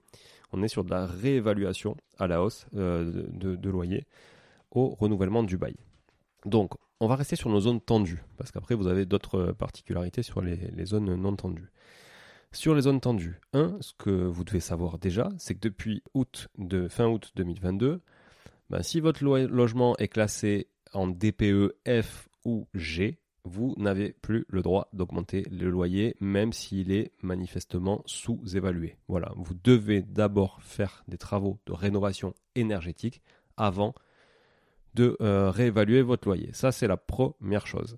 on 0.52 0.64
est 0.64 0.68
sur 0.68 0.84
de 0.84 0.90
la 0.90 1.06
réévaluation 1.06 1.96
à 2.18 2.28
la 2.28 2.42
hausse 2.42 2.68
euh, 2.76 3.26
de, 3.32 3.70
loyer 3.70 4.06
au 4.72 4.90
renouvellement 4.90 5.44
du 5.44 5.58
bail. 5.58 5.76
Donc, 6.46 6.74
on 7.00 7.08
va 7.08 7.16
rester 7.16 7.36
sur 7.36 7.50
nos 7.50 7.60
zones 7.60 7.82
tendues, 7.82 8.24
parce 8.38 8.52
qu'après, 8.52 8.76
vous 8.76 8.88
avez 8.88 9.06
d'autres 9.06 9.52
particularités 9.52 10.24
sur 10.24 10.42
les, 10.42 10.86
zones 10.86 11.16
non 11.16 11.36
tendues. 11.36 11.72
Sur 12.52 12.74
les 12.74 12.82
zones 12.82 13.02
tendues, 13.02 13.40
un, 13.54 13.78
ce 13.82 13.94
que 13.98 14.10
vous 14.10 14.44
devez 14.44 14.62
savoir 14.62 14.98
déjà, 14.98 15.30
c'est 15.38 15.54
que 15.54 15.60
depuis 15.60 16.02
août 16.14 16.48
de, 16.58 16.88
fin 16.88 17.08
août 17.08 17.32
2022, 17.36 18.02
ben, 18.70 18.82
si 18.84 19.00
votre 19.00 19.24
logement 19.24 19.96
est 19.98 20.08
classé 20.08 20.68
en 20.94 21.08
DPE 21.08 21.76
F 21.88 22.30
ou 22.46 22.68
G, 22.74 23.20
vous 23.48 23.74
n'avez 23.78 24.12
plus 24.12 24.46
le 24.50 24.62
droit 24.62 24.90
d'augmenter 24.94 25.44
le 25.50 25.70
loyer, 25.70 26.16
même 26.20 26.54
s'il 26.54 26.92
est 26.92 27.14
manifestement 27.22 28.04
sous-évalué. 28.06 28.98
Voilà, 29.08 29.32
vous 29.36 29.54
devez 29.64 30.02
d'abord 30.02 30.62
faire 30.62 31.04
des 31.08 31.18
travaux 31.18 31.60
de 31.66 31.72
rénovation 31.72 32.36
énergétique 32.56 33.22
avant 33.56 33.96
de 34.94 35.16
réévaluer 35.20 36.02
votre 36.02 36.28
loyer. 36.28 36.50
Ça, 36.54 36.72
c'est 36.72 36.88
la 36.88 36.98
première 36.98 37.66
chose. 37.68 37.98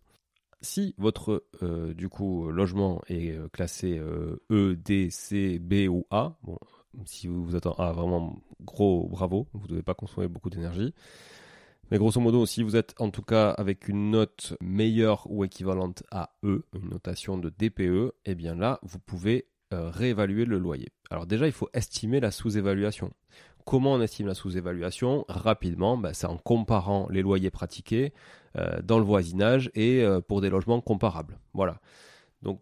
Si 0.61 0.93
votre 0.97 1.45
du 1.95 2.09
coup 2.09 2.51
logement 2.51 3.01
est 3.07 3.37
classé 3.51 3.99
E, 4.51 4.75
D, 4.75 5.09
C, 5.09 5.57
B 5.59 5.87
ou 5.89 6.05
A, 6.11 6.37
bon, 6.43 6.57
si 7.05 7.27
vous 7.27 7.55
êtes 7.55 7.65
en 7.65 7.73
A, 7.73 7.93
vraiment 7.93 8.35
gros 8.61 9.07
bravo, 9.07 9.47
vous 9.53 9.63
ne 9.63 9.69
devez 9.69 9.83
pas 9.83 9.93
consommer 9.93 10.27
beaucoup 10.27 10.49
d'énergie. 10.49 10.93
Mais 11.91 11.97
grosso 11.97 12.19
modo, 12.19 12.45
si 12.45 12.61
vous 12.61 12.75
êtes 12.75 12.93
en 12.99 13.09
tout 13.09 13.23
cas 13.23 13.49
avec 13.49 13.87
une 13.87 14.11
note 14.11 14.55
meilleure 14.61 15.25
ou 15.29 15.43
équivalente 15.43 16.03
à 16.11 16.31
E, 16.43 16.63
une 16.73 16.89
notation 16.89 17.37
de 17.37 17.49
DPE, 17.49 18.13
eh 18.25 18.35
bien 18.35 18.53
là, 18.53 18.79
vous 18.83 18.99
pouvez 18.99 19.47
euh, 19.73 19.89
réévaluer 19.89 20.45
le 20.45 20.59
loyer. 20.59 20.89
Alors 21.09 21.25
déjà, 21.25 21.47
il 21.47 21.51
faut 21.51 21.69
estimer 21.73 22.19
la 22.19 22.29
sous-évaluation. 22.29 23.11
Comment 23.65 23.93
on 23.93 24.01
estime 24.01 24.27
la 24.27 24.35
sous-évaluation? 24.35 25.25
Rapidement, 25.29 25.97
bah, 25.97 26.13
c'est 26.13 26.27
en 26.27 26.37
comparant 26.37 27.07
les 27.09 27.21
loyers 27.23 27.51
pratiqués 27.51 28.13
euh, 28.57 28.81
dans 28.83 28.99
le 28.99 29.05
voisinage 29.05 29.71
et 29.73 30.03
euh, 30.03 30.21
pour 30.21 30.41
des 30.41 30.49
logements 30.49 30.81
comparables. 30.81 31.39
Voilà. 31.53 31.79
Donc 32.41 32.61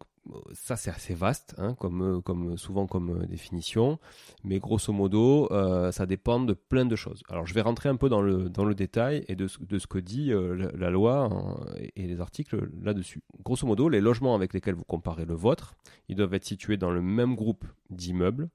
ça 0.53 0.75
c'est 0.75 0.89
assez 0.89 1.13
vaste, 1.13 1.55
hein, 1.57 1.75
comme, 1.75 2.01
euh, 2.01 2.21
comme 2.21 2.57
souvent 2.57 2.87
comme 2.87 3.21
euh, 3.21 3.25
définition, 3.25 3.99
mais 4.43 4.59
grosso 4.59 4.91
modo, 4.93 5.47
euh, 5.51 5.91
ça 5.91 6.05
dépend 6.05 6.39
de 6.39 6.53
plein 6.53 6.85
de 6.85 6.95
choses. 6.95 7.23
Alors 7.29 7.45
je 7.45 7.53
vais 7.53 7.61
rentrer 7.61 7.89
un 7.89 7.95
peu 7.95 8.09
dans 8.09 8.21
le, 8.21 8.75
détail 8.75 9.23
et 9.27 9.35
de, 9.35 9.47
ce 9.47 9.87
que 9.87 9.97
dit 9.97 10.31
la, 10.31 10.89
loi 10.89 11.29
hein, 11.31 11.57
et 11.95 12.07
les 12.07 12.19
articles 12.19 12.69
là-dessus. 12.81 13.21
Grosso 13.43 13.65
modo, 13.65 13.89
les 13.89 14.01
logements 14.01 14.35
avec 14.35 14.53
lesquels 14.53 14.75
vous 14.75 14.83
comparez 14.83 15.25
le 15.25 15.33
vôtre, 15.33 15.75
ils 16.09 16.15
doivent 16.15 16.33
être 16.33 16.45
situés 16.45 16.77
dans 16.77 16.91
le 16.91 17.01
même 17.01 17.35
groupe 17.35 17.65
d'immeubles 17.89 18.49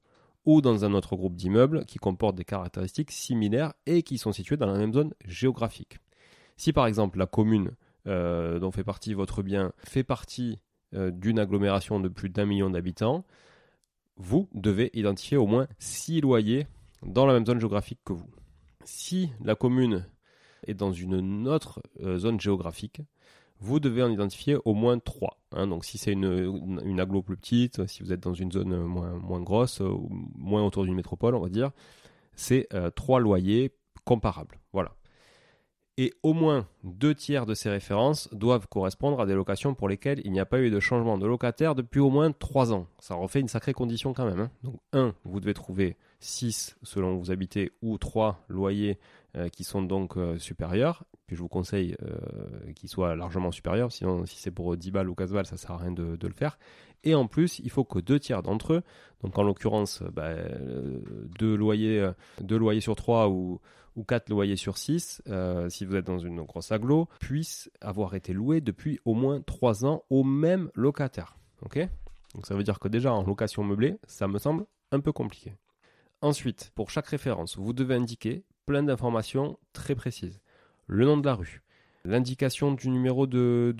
ou 0.45 0.61
dans 0.61 0.85
un 0.85 0.93
autre 0.93 1.15
groupe 1.15 1.35
d'immeubles 1.35 1.85
qui 1.85 1.97
comportent 1.97 2.35
des 2.35 2.45
caractéristiques 2.45 3.11
similaires 3.11 3.73
et 3.85 4.03
qui 4.03 4.17
sont 4.17 4.31
situés 4.31 4.57
dans 4.57 4.67
la 4.67 4.77
même 4.77 4.93
zone 4.93 5.13
géographique. 5.25 5.97
Si 6.57 6.73
par 6.73 6.85
exemple 6.85 7.17
la 7.17 7.25
commune 7.25 7.71
dont 8.05 8.71
fait 8.71 8.83
partie 8.83 9.13
votre 9.13 9.41
bien 9.41 9.71
fait 9.83 10.03
partie 10.03 10.59
euh, 10.59 10.72
d'une 10.93 11.39
agglomération 11.39 11.99
de 11.99 12.07
plus 12.07 12.29
d'un 12.29 12.45
million 12.45 12.69
d'habitants, 12.69 13.25
vous 14.17 14.47
devez 14.53 14.89
identifier 14.93 15.37
au 15.37 15.47
moins 15.47 15.67
6 15.79 16.21
loyers 16.21 16.67
dans 17.05 17.25
la 17.25 17.33
même 17.33 17.45
zone 17.45 17.59
géographique 17.59 17.99
que 18.05 18.13
vous. 18.13 18.29
Si 18.85 19.29
la 19.43 19.55
commune 19.55 20.05
est 20.67 20.73
dans 20.73 20.91
une 20.93 21.47
autre 21.47 21.81
euh, 22.01 22.17
zone 22.17 22.39
géographique, 22.39 23.01
vous 23.59 23.79
devez 23.79 24.03
en 24.03 24.11
identifier 24.11 24.57
au 24.65 24.73
moins 24.73 24.99
3. 24.99 25.37
Hein. 25.51 25.67
donc 25.67 25.85
si 25.85 25.97
c'est 25.97 26.11
une, 26.11 26.79
une, 26.83 26.99
agglo 26.99 27.21
plus 27.21 27.37
petite, 27.37 27.85
si 27.87 28.03
vous 28.03 28.11
êtes 28.11 28.21
dans 28.21 28.33
une 28.33 28.51
zone 28.51 28.75
moins, 28.75 29.41
grosse, 29.41 29.81
euh, 29.81 29.93
moins 30.35 30.63
autour 30.63 30.83
d'une 30.83 30.95
métropole, 30.95 31.35
on 31.35 31.41
va 31.41 31.49
dire, 31.49 31.71
c'est 32.35 32.67
3 32.95 33.19
loyers 33.19 33.73
comparables. 34.05 34.59
Voilà 34.73 34.95
et 35.97 36.13
au 36.23 36.33
moins 36.33 36.67
deux 36.83 37.13
tiers 37.13 37.45
de 37.45 37.53
ces 37.53 37.69
références 37.69 38.27
doivent 38.33 38.67
correspondre 38.67 39.19
à 39.19 39.25
des 39.25 39.35
locations 39.35 39.75
pour 39.75 39.87
lesquelles 39.87 40.21
il 40.23 40.31
n'y 40.31 40.39
a 40.39 40.45
pas 40.45 40.59
eu 40.59 40.71
de 40.71 40.79
changement 40.79 41.17
de 41.17 41.27
locataire 41.27 41.75
depuis 41.75 41.99
au 41.99 42.09
moins 42.09 42.31
trois 42.31 42.73
ans. 42.73 42.87
Ça 42.99 43.15
refait 43.15 43.39
une 43.39 43.47
sacrée 43.47 43.73
condition 43.73 44.13
quand 44.13 44.25
même. 44.25 44.39
Hein. 44.39 44.51
Donc 44.63 44.79
un, 44.91 45.13
vous 45.23 45.39
devez 45.39 45.53
trouver 45.53 45.97
6 46.19 46.77
selon 46.81 47.15
où 47.15 47.19
vous 47.19 47.31
habitez 47.31 47.71
ou 47.81 47.97
3 47.97 48.43
loyers 48.47 48.97
euh, 49.35 49.49
qui 49.49 49.63
sont 49.63 49.83
donc 49.83 50.17
euh, 50.17 50.39
supérieurs. 50.39 51.03
Puis 51.27 51.35
je 51.35 51.41
vous 51.41 51.47
conseille 51.47 51.95
euh, 52.01 52.71
qu'ils 52.73 52.89
soient 52.89 53.15
largement 53.15 53.51
supérieurs, 53.51 53.91
sinon 53.91 54.25
si 54.25 54.37
c'est 54.37 54.51
pour 54.51 54.75
10 54.75 54.91
balles 54.91 55.09
ou 55.09 55.15
15 55.15 55.31
balles, 55.31 55.45
ça 55.45 55.57
sert 55.57 55.71
à 55.71 55.77
rien 55.77 55.91
de, 55.91 56.17
le 56.21 56.33
faire. 56.33 56.57
Et 57.03 57.15
en 57.15 57.27
plus, 57.27 57.59
il 57.59 57.69
faut 57.69 57.83
que 57.83 57.99
deux 57.99 58.19
tiers 58.19 58.41
d'entre 58.41 58.73
eux, 58.73 58.81
donc 59.21 59.37
en 59.37 59.43
l'occurrence 59.43 60.03
bah, 60.13 60.35
deux, 61.37 61.55
loyers, 61.55 62.09
deux 62.41 62.57
loyers 62.57 62.81
sur 62.81 62.95
3 62.95 63.29
ou 63.29 63.59
ou 63.95 64.03
4 64.03 64.29
loyers 64.29 64.55
sur 64.55 64.77
6, 64.77 65.21
euh, 65.27 65.69
si 65.69 65.85
vous 65.85 65.95
êtes 65.95 66.05
dans 66.05 66.19
une 66.19 66.41
grosse 66.41 66.71
aglo, 66.71 67.07
puissent 67.19 67.69
avoir 67.81 68.15
été 68.15 68.33
loués 68.33 68.61
depuis 68.61 68.99
au 69.05 69.13
moins 69.13 69.41
3 69.41 69.85
ans 69.85 70.03
au 70.09 70.23
même 70.23 70.69
locataire. 70.75 71.37
Ok? 71.63 71.79
Donc 72.35 72.45
ça 72.45 72.55
veut 72.55 72.63
dire 72.63 72.79
que 72.79 72.87
déjà 72.87 73.13
en 73.13 73.23
location 73.23 73.63
meublée, 73.63 73.97
ça 74.07 74.27
me 74.27 74.39
semble 74.39 74.65
un 74.91 74.99
peu 74.99 75.11
compliqué. 75.11 75.55
Ensuite, 76.21 76.71
pour 76.75 76.89
chaque 76.89 77.07
référence, 77.07 77.57
vous 77.57 77.73
devez 77.73 77.95
indiquer 77.95 78.43
plein 78.65 78.83
d'informations 78.83 79.59
très 79.73 79.95
précises. 79.95 80.39
Le 80.87 81.05
nom 81.05 81.17
de 81.17 81.25
la 81.25 81.35
rue, 81.35 81.61
l'indication 82.05 82.71
du 82.71 82.89
numéro 82.89 83.27
de, 83.27 83.75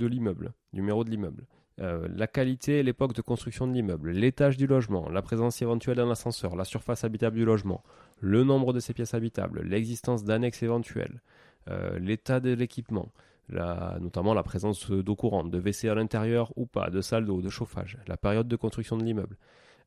l'immeuble, 0.00 0.52
numéro 0.72 1.04
de 1.04 1.10
l'immeuble, 1.10 1.46
euh, 1.80 2.06
la 2.14 2.26
qualité 2.26 2.78
et 2.78 2.82
l'époque 2.82 3.14
de 3.14 3.22
construction 3.22 3.66
de 3.66 3.72
l'immeuble, 3.72 4.12
l'étage 4.12 4.56
du 4.56 4.66
logement, 4.66 5.08
la 5.08 5.22
présence 5.22 5.60
éventuelle 5.60 5.96
d'un 5.96 6.10
ascenseur, 6.10 6.54
la 6.54 6.64
surface 6.64 7.02
habitable 7.02 7.36
du 7.36 7.44
logement, 7.44 7.82
le 8.20 8.44
nombre 8.44 8.72
de 8.72 8.80
ces 8.80 8.94
pièces 8.94 9.14
habitables, 9.14 9.62
l'existence 9.62 10.22
d'annexes 10.22 10.62
éventuelles, 10.62 11.20
euh, 11.68 11.98
l'état 11.98 12.38
de 12.38 12.52
l'équipement, 12.52 13.10
notamment 13.48 14.34
la 14.34 14.42
présence 14.42 14.90
d'eau 14.90 15.16
courante, 15.16 15.50
de 15.50 15.58
WC 15.58 15.88
à 15.88 15.94
l'intérieur 15.94 16.52
ou 16.56 16.64
pas, 16.64 16.90
de 16.90 17.00
salle 17.00 17.26
d'eau, 17.26 17.42
de 17.42 17.50
chauffage, 17.50 17.98
la 18.06 18.16
période 18.16 18.48
de 18.48 18.56
construction 18.56 18.96
de 18.96 19.04
l'immeuble, 19.04 19.36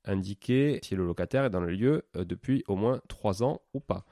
indiquer 0.06 0.80
si 0.84 0.96
le 0.96 1.06
locataire 1.06 1.46
est 1.46 1.50
dans 1.50 1.62
le 1.62 1.72
lieu 1.72 2.06
euh, 2.16 2.26
depuis 2.26 2.64
au 2.68 2.76
moins 2.76 3.02
3 3.08 3.44
ans 3.44 3.62
ou 3.74 3.80
pas, 3.80 4.06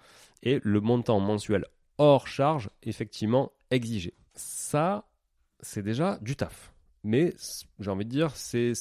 et 0.43 0.59
le 0.63 0.81
montant 0.81 1.19
mensuel 1.19 1.65
hors 1.97 2.27
charge 2.27 2.69
effectivement 2.83 3.51
exigé. 3.71 4.13
Ça, 4.33 5.05
c'est 5.61 5.83
déjà 5.83 6.17
du 6.21 6.35
taf. 6.35 6.74
Mais 7.05 7.35
j'ai 7.79 7.91
envie 7.91 8.03
de 8.03 8.09
dire, 8.09 8.31
c'est 8.35 8.73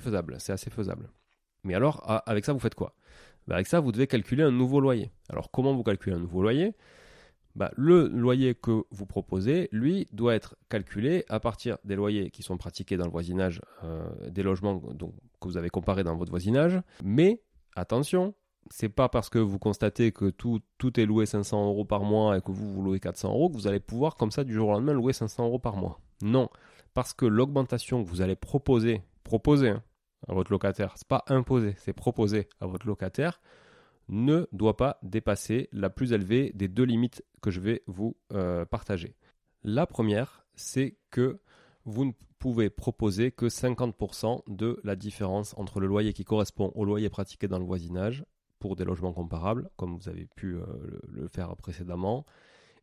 faisable, 0.00 0.34
c'est 0.40 0.52
assez 0.52 0.68
faisable. 0.68 1.10
Mais 1.62 1.74
alors, 1.74 2.02
avec 2.26 2.44
ça, 2.44 2.52
vous 2.52 2.58
faites 2.58 2.74
quoi? 2.74 2.92
Bah, 3.46 3.54
avec 3.54 3.68
ça, 3.68 3.78
vous 3.78 3.92
devez 3.92 4.08
calculer 4.08 4.42
un 4.42 4.50
nouveau 4.50 4.80
loyer. 4.80 5.12
Alors 5.28 5.52
comment 5.52 5.72
vous 5.72 5.84
calculez 5.84 6.16
un 6.16 6.18
nouveau 6.18 6.42
loyer? 6.42 6.74
Bah, 7.54 7.70
Le 7.76 8.08
loyer 8.08 8.56
que 8.56 8.82
vous 8.90 9.06
proposez, 9.06 9.68
lui, 9.70 10.08
doit 10.12 10.34
être 10.34 10.56
calculé 10.68 11.24
à 11.28 11.38
partir 11.38 11.78
des 11.84 11.94
loyers 11.94 12.30
qui 12.30 12.42
sont 12.42 12.56
pratiqués 12.56 12.96
dans 12.96 13.04
le 13.04 13.12
voisinage, 13.12 13.62
euh, 13.84 14.08
des 14.28 14.42
logements 14.42 14.80
que 14.80 15.48
vous 15.48 15.56
avez 15.56 15.70
comparés 15.70 16.02
dans 16.02 16.16
votre 16.16 16.32
voisinage. 16.32 16.80
Mais 17.04 17.40
attention, 17.76 18.34
c'est 18.70 18.88
pas 18.88 19.08
parce 19.08 19.30
que 19.30 19.38
vous 19.38 19.60
constatez 19.60 20.10
que 20.10 20.30
tout, 20.30 20.58
tout 20.78 20.98
est 20.98 21.06
loué 21.06 21.26
500 21.26 21.64
euros 21.64 21.84
par 21.84 22.02
mois 22.02 22.36
et 22.36 22.40
que 22.40 22.50
vous, 22.50 22.74
vous 22.74 22.82
louez 22.82 22.98
400 22.98 23.28
euros 23.28 23.48
que 23.50 23.54
vous 23.54 23.68
allez 23.68 23.80
pouvoir, 23.80 24.16
comme 24.16 24.32
ça, 24.32 24.42
du 24.42 24.52
jour 24.52 24.70
au 24.70 24.72
lendemain, 24.72 24.94
louer 24.94 25.12
500 25.12 25.44
euros 25.44 25.60
par 25.60 25.76
mois. 25.76 26.00
Non, 26.22 26.48
parce 26.94 27.14
que 27.14 27.26
l'augmentation 27.26 28.02
que 28.02 28.08
vous 28.08 28.20
allez 28.20 28.36
proposer, 28.36 29.02
proposer, 29.24 29.70
hein, 29.70 29.82
à 30.26 30.34
votre 30.34 30.50
locataire, 30.50 30.94
c'est 30.96 31.06
pas 31.06 31.24
imposé, 31.28 31.74
c'est 31.78 31.92
proposé 31.92 32.48
à 32.60 32.66
votre 32.66 32.86
locataire, 32.86 33.40
ne 34.08 34.46
doit 34.52 34.76
pas 34.76 34.98
dépasser 35.02 35.68
la 35.72 35.90
plus 35.90 36.12
élevée 36.12 36.52
des 36.54 36.68
deux 36.68 36.84
limites 36.84 37.22
que 37.42 37.50
je 37.50 37.60
vais 37.60 37.82
vous 37.86 38.16
euh, 38.32 38.64
partager. 38.64 39.14
La 39.62 39.86
première, 39.86 40.46
c'est 40.54 40.96
que 41.10 41.40
vous 41.84 42.04
ne 42.04 42.12
pouvez 42.38 42.70
proposer 42.70 43.32
que 43.32 43.46
50% 43.46 44.42
de 44.48 44.80
la 44.84 44.96
différence 44.96 45.54
entre 45.56 45.80
le 45.80 45.86
loyer 45.86 46.12
qui 46.12 46.24
correspond 46.24 46.72
au 46.74 46.84
loyer 46.84 47.08
pratiqué 47.08 47.48
dans 47.48 47.58
le 47.58 47.64
voisinage 47.64 48.24
pour 48.58 48.76
des 48.76 48.84
logements 48.84 49.12
comparables, 49.12 49.70
comme 49.76 49.96
vous 49.96 50.08
avez 50.08 50.26
pu 50.26 50.56
euh, 50.56 50.64
le, 51.06 51.28
faire 51.28 51.56
précédemment, 51.56 52.24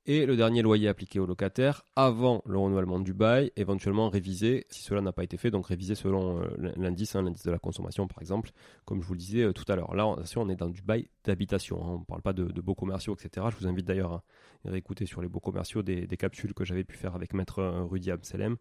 et 0.08 0.26
le 0.26 0.36
dernier 0.36 0.62
loyer 0.62 0.88
appliqué 0.88 1.20
au 1.20 1.26
locataire 1.26 1.84
avant 1.96 2.44
le 2.46 2.58
renouvellement 2.58 3.00
du 3.00 3.14
bail, 3.14 3.52
éventuellement 3.56 4.10
révisé 4.10 4.68
si 4.70 4.84
cela 4.84 5.02
n'a 5.02 5.12
pas 5.12 5.24
été 5.24 5.38
fait, 5.38 5.50
donc 5.50 5.68
révisé 5.68 5.96
selon 5.96 6.42
euh, 6.42 6.74
l'indice, 6.78 7.16
hein, 7.16 7.24
l'indice 7.24 7.44
de 7.44 7.52
la 7.52 7.58
consommation 7.58 8.08
par 8.08 8.22
exemple, 8.22 8.52
comme 8.86 9.02
je 9.02 9.08
vous 9.08 9.14
le 9.14 9.20
disais 9.20 9.44
euh, 9.44 9.54
tout 9.54 9.66
à 9.68 9.76
l'heure. 9.76 9.96
Là, 9.96 10.06
on 10.08 10.50
est 10.50 10.56
dans 10.56 10.70
du 10.70 10.82
bail 10.82 11.10
d'habitation, 11.24 11.84
hein. 11.84 11.96
on 11.96 12.00
ne 12.00 12.06
parle 12.06 12.22
pas 12.22 12.34
de, 12.34 12.44
beaux 12.62 12.76
commerciaux, 12.76 13.16
etc. 13.16 13.48
Je 13.50 13.56
vous 13.58 13.68
invite 13.68 13.86
d'ailleurs 13.86 14.14
à 14.14 14.24
réécouter 14.66 15.06
sur 15.06 15.22
les 15.22 15.28
beaux 15.28 15.40
commerciaux 15.40 15.82
des, 15.82 16.08
capsules 16.18 16.54
que 16.54 16.66
j'avais 16.66 16.84
pu 16.84 16.96
faire 16.96 17.16
avec 17.16 17.34
maître 17.34 17.60
euh, 17.60 17.84
Rudy 17.84 18.12
Abselem, 18.12 18.58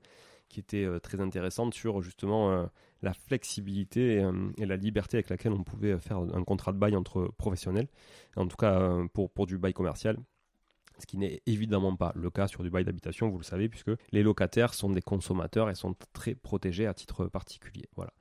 qui 0.48 0.60
étaient 0.60 0.86
très 1.00 1.20
intéressantes 1.20 1.74
sur 1.74 2.02
justement 2.02 2.68
la 3.02 3.14
flexibilité 3.14 4.22
et, 4.58 4.66
la 4.66 4.76
liberté 4.76 5.16
avec 5.16 5.30
laquelle 5.30 5.52
on 5.52 5.64
pouvait 5.64 5.98
faire 5.98 6.18
un 6.18 6.44
contrat 6.44 6.72
de 6.72 6.78
bail 6.78 6.94
entre 6.96 7.32
professionnels, 7.38 7.88
en 8.36 8.46
tout 8.46 8.56
cas 8.56 8.94
pour, 9.14 9.32
pour 9.32 9.46
du 9.46 9.56
bail 9.56 9.72
commercial 9.72 10.18
ce 10.98 11.06
qui 11.06 11.18
n'est 11.18 11.42
évidemment 11.46 11.96
pas 11.96 12.12
le 12.14 12.30
cas 12.30 12.46
sur 12.46 12.62
du 12.62 12.70
bail 12.70 12.84
d'habitation, 12.84 13.28
vous 13.28 13.38
le 13.38 13.44
savez, 13.44 13.68
puisque 13.68 13.90
les 14.12 14.22
locataires 14.22 14.74
sont 14.74 14.90
des 14.90 15.02
consommateurs 15.02 15.70
et 15.70 15.74
sont 15.74 15.94
très 16.12 16.34
protégés 16.34 16.86
à 16.86 16.94
titre 16.94 17.26
particulier. 17.26 17.88
Voilà. 17.96 18.12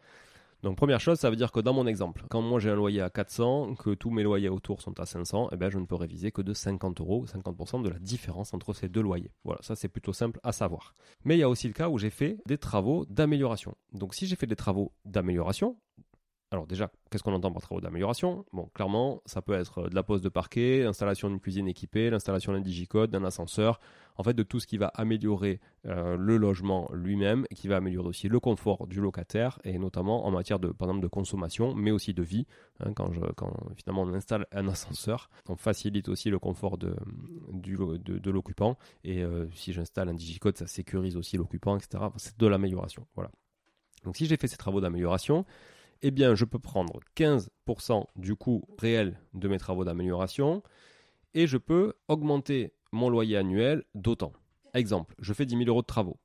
Donc 0.64 0.78
première 0.78 1.02
chose, 1.02 1.20
ça 1.20 1.30
veut 1.30 1.36
dire 1.36 1.52
que 1.52 1.60
dans 1.60 1.74
mon 1.74 1.86
exemple, 1.86 2.24
quand 2.30 2.42
moi 2.42 2.58
j'ai 2.58 2.70
un 2.70 2.76
loyer 2.76 3.02
à 3.02 3.10
400, 3.10 3.76
que 3.76 3.94
tous 3.94 4.10
mes 4.10 4.24
loyers 4.24 4.48
autour 4.48 4.82
sont 4.82 4.98
à 4.98 5.06
500, 5.06 5.50
eh 5.52 5.58
bien 5.58 5.70
je 5.70 5.78
ne 5.78 5.86
peux 5.86 5.96
réviser 5.96 6.32
que 6.32 6.42
de 6.42 6.54
50 6.54 7.02
euros, 7.02 7.26
50% 7.26 7.84
de 7.84 7.90
la 7.90 8.00
différence 8.00 8.54
entre 8.54 8.72
ces 8.72 8.88
deux 8.88 9.02
loyers. 9.02 9.32
Voilà, 9.44 9.62
ça 9.62 9.76
c'est 9.76 9.90
plutôt 9.90 10.14
simple 10.14 10.40
à 10.42 10.54
savoir. 10.54 10.96
Mais 11.26 11.36
il 11.36 11.40
y 11.40 11.44
a 11.44 11.50
aussi 11.50 11.68
le 11.68 11.74
cas 11.74 11.90
où 11.90 11.98
j'ai 11.98 12.10
fait 12.10 12.38
des 12.46 12.58
travaux 12.58 13.06
d'amélioration. 13.10 13.76
Donc 13.92 14.16
si 14.16 14.26
j'ai 14.26 14.38
fait 14.38 14.48
des 14.48 14.56
travaux 14.56 14.94
d'amélioration, 15.04 15.76
alors 16.54 16.68
déjà, 16.68 16.92
qu'est-ce 17.10 17.24
qu'on 17.24 17.34
entend 17.34 17.52
par 17.52 17.64
travaux 17.64 17.82
d'amélioration? 17.82 18.46
Bon, 18.54 18.70
clairement, 18.76 19.24
ça 19.26 19.42
peut 19.42 19.54
être 19.54 19.80
euh, 19.80 19.90
de 19.90 19.96
la 19.96 20.04
pose 20.04 20.22
de 20.22 20.30
parquet, 20.30 20.84
l'installation 20.84 21.28
d'une 21.28 21.40
cuisine 21.40 21.68
équipée, 21.68 22.12
l'installation 22.12 22.54
d'un 22.54 22.62
digicode, 22.62 23.10
d'un 23.10 23.24
ascenseur, 23.24 23.80
en 24.18 24.24
fait 24.24 24.36
de 24.36 24.44
tout 24.44 24.60
ce 24.60 24.68
qui 24.68 24.78
va 24.78 24.90
améliorer 24.90 25.60
euh, 25.88 26.16
le 26.16 26.38
logement 26.38 26.92
lui-même, 26.94 27.48
qui 27.56 27.68
va 27.68 27.78
améliorer 27.78 28.08
aussi 28.08 28.30
le 28.30 28.40
confort 28.40 28.86
du 28.86 29.02
locataire 29.02 29.58
et 29.64 29.80
notamment 29.80 30.28
en 30.28 30.32
matière 30.32 30.60
de 30.60 30.68
par 30.68 30.88
exemple 30.90 31.02
de 31.02 31.08
consommation, 31.08 31.74
mais 31.74 31.90
aussi 31.90 32.14
de 32.14 32.22
vie. 32.22 32.46
Hein, 32.82 32.94
quand, 32.94 33.12
je, 33.12 33.22
quand 33.36 33.52
finalement 33.76 34.04
on 34.04 34.14
installe 34.14 34.46
un 34.52 34.68
ascenseur, 34.70 35.32
on 35.50 35.56
facilite 35.56 36.08
aussi 36.08 36.30
le 36.30 36.38
confort 36.38 36.78
de, 36.78 36.96
du, 37.52 37.76
de, 37.76 38.30
l'occupant 38.30 38.78
et 39.04 39.24
euh, 39.24 39.48
si 39.56 39.74
j'installe 39.74 40.08
un 40.08 40.14
digicode, 40.14 40.56
ça 40.56 40.68
sécurise 40.68 41.18
aussi 41.18 41.36
l'occupant, 41.36 41.78
etc. 41.78 42.04
C'est 42.18 42.38
de 42.38 42.46
l'amélioration. 42.46 43.08
Voilà. 43.16 43.32
Donc 44.04 44.18
si 44.18 44.28
j'ai 44.28 44.38
fait 44.38 44.48
ces 44.48 44.58
travaux 44.58 44.82
d'amélioration, 44.82 45.46
eh 46.04 46.12
bien 46.12 46.36
je 46.36 46.46
peux 46.46 46.60
prendre 46.60 47.00
15% 47.16 48.06
du 48.16 48.36
coût 48.36 48.62
réel 48.78 49.20
de 49.34 49.48
mes 49.48 49.58
travaux 49.58 49.84
d'amélioration 49.84 50.62
et 51.34 51.48
je 51.48 51.58
peux 51.58 51.94
augmenter 52.08 52.74
mon 52.92 53.10
loyer 53.10 53.38
annuel 53.38 53.84
d'autant. 53.96 54.34
Exemple, 54.76 55.16
je 55.20 55.34
fais 55.34 55.46
10 55.46 55.58
000 55.58 55.70
euros 55.70 55.82
de 55.82 55.88
travaux. 55.88 56.18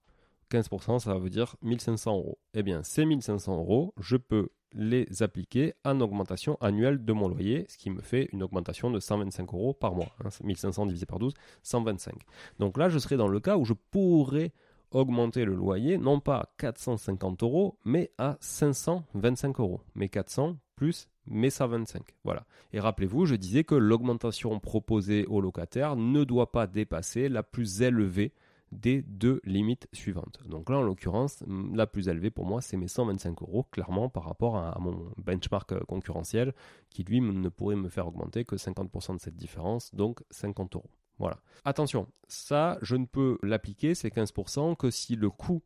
15%, 0.51 0.99
ça 0.99 1.15
veut 1.15 1.31
dire 1.31 1.57
1500 1.63 2.17
euros. 2.17 2.39
Eh 2.55 2.63
bien, 2.63 2.83
ces 2.83 3.05
1500 3.05 3.57
euros, 3.57 3.95
je 3.99 4.17
peux 4.17 4.49
les 4.73 5.23
appliquer 5.23 5.75
en 5.85 6.01
augmentation 6.01 6.57
annuelle 6.61 7.05
de 7.05 7.13
mon 7.13 7.29
loyer, 7.29 7.67
ce 7.69 7.79
qui 7.79 7.91
me 7.91 8.01
fait 8.01 8.29
une 8.33 8.43
augmentation 8.43 8.91
de 8.91 9.01
125 9.01 9.53
euros 9.55 9.75
par 9.75 9.95
mois. 9.95 10.15
1500 10.43 10.83
hein. 10.83 10.87
divisé 10.87 11.07
par 11.07 11.19
12, 11.19 11.35
125. 11.63 12.15
Donc 12.59 12.77
là, 12.77 12.89
je 12.89 12.99
serai 12.99 13.17
dans 13.17 13.29
le 13.29 13.41
cas 13.41 13.57
où 13.57 13.65
je 13.65 13.75
pourrais 13.91 14.53
augmenter 14.91 15.45
le 15.45 15.55
loyer, 15.55 15.99
non 15.99 16.21
pas 16.21 16.37
à 16.37 16.49
450 16.59 17.43
euros, 17.43 17.79
mais 17.85 18.11
à 18.19 18.37
525 18.41 19.61
euros. 19.61 19.81
Mais 19.95 20.09
400 20.09 20.57
plus 20.77 21.09
mais 21.31 21.51
125. 21.51 22.03
Voilà. 22.25 22.47
Et 22.73 22.81
rappelez-vous, 22.81 23.27
je 23.27 23.35
disais 23.35 23.65
que 23.65 23.75
l'augmentation 23.75 24.59
proposée 24.61 25.27
au 25.27 25.41
locataire 25.41 25.97
ne 25.97 26.25
doit 26.25 26.53
pas 26.53 26.67
dépasser 26.67 27.29
la 27.29 27.43
plus 27.43 27.83
élevée 27.83 28.33
des 28.73 29.03
deux 29.03 29.41
limites 29.45 29.89
suivantes. 29.93 30.41
Donc 30.47 30.69
là, 30.69 30.79
en 30.79 30.83
l'occurrence, 30.83 31.43
la 31.73 31.87
plus 31.87 32.09
élevée 32.09 32.31
pour 32.31 32.45
moi, 32.45 32.61
c'est 32.61 32.77
mes 32.77 32.89
125 32.89 33.43
euros, 33.43 33.65
clairement 33.71 34.09
par 34.09 34.25
rapport 34.25 34.57
à, 34.57 34.77
mon 34.79 35.11
benchmark 35.17 35.73
euh, 35.73 35.81
concurrentiel, 35.89 36.53
qui 36.91 37.03
lui 37.03 37.21
ne 37.21 37.49
pourrait 37.49 37.77
me 37.77 37.89
faire 37.89 38.07
augmenter 38.07 38.45
que 38.45 38.57
50% 38.57 39.17
de 39.17 39.21
cette 39.21 39.37
différence, 39.37 39.95
donc 39.95 40.21
50 40.31 40.77
euros. 40.77 40.91
Voilà. 41.19 41.39
Attention, 41.65 42.07
ça, 42.29 42.79
je 42.83 42.97
ne 42.97 43.07
peux 43.07 43.39
l'appliquer, 43.43 43.95
ces 43.95 44.09
15%, 44.09 44.77
que 44.77 44.91
si 44.91 45.17
le 45.17 45.31
coût 45.31 45.63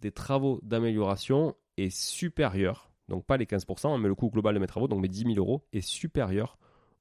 des 0.00 0.12
travaux 0.12 0.60
d'amélioration 0.62 1.54
est 1.76 1.90
supérieur, 1.90 2.90
donc 3.08 3.24
pas 3.24 3.36
les 3.36 3.46
15%, 3.46 4.00
mais 4.00 4.08
le 4.08 4.14
coût 4.14 4.30
global 4.30 4.54
de 4.54 4.60
mes 4.60 4.66
travaux, 4.66 4.88
donc 4.88 5.00
mes 5.00 5.08
10 5.08 5.34
000 5.34 5.38
euros, 5.38 5.66
est 5.72 5.80
supérieur 5.80 6.58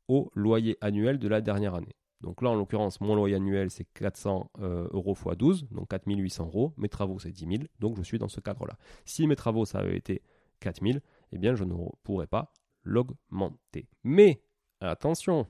au 0.07 0.31
loyer 0.33 0.77
annuel 0.81 1.19
de 1.19 1.27
la 1.27 1.41
dernière 1.41 1.75
année. 1.75 1.95
Donc 2.21 2.41
là, 2.41 2.49
en 2.49 2.55
l'occurrence, 2.55 2.99
mon 2.99 3.15
loyer 3.15 3.35
annuel, 3.35 3.69
c'est 3.69 3.85
400 3.93 4.51
euh, 4.59 4.87
euros 4.91 5.15
x 5.15 5.37
12, 5.37 5.67
donc 5.71 5.89
4800 5.89 6.45
euros. 6.47 6.73
Mes 6.77 6.89
travaux, 6.89 7.19
c'est 7.19 7.31
10 7.31 7.45
000, 7.45 7.63
donc 7.79 7.97
je 7.97 8.03
suis 8.03 8.19
dans 8.19 8.27
ce 8.27 8.41
cadre-là. 8.41 8.77
Si 9.05 9.25
mes 9.25 9.37
travaux, 9.37 9.65
ça 9.65 9.79
avait 9.79 9.95
été 9.95 10.21
4000, 10.59 11.01
eh 11.31 11.37
bien, 11.37 11.55
je 11.55 11.63
ne 11.63 11.73
pourrais 12.03 12.27
pas 12.27 12.51
l'augmenter. 12.83 13.87
Mais, 14.03 14.41
attention, 14.81 15.47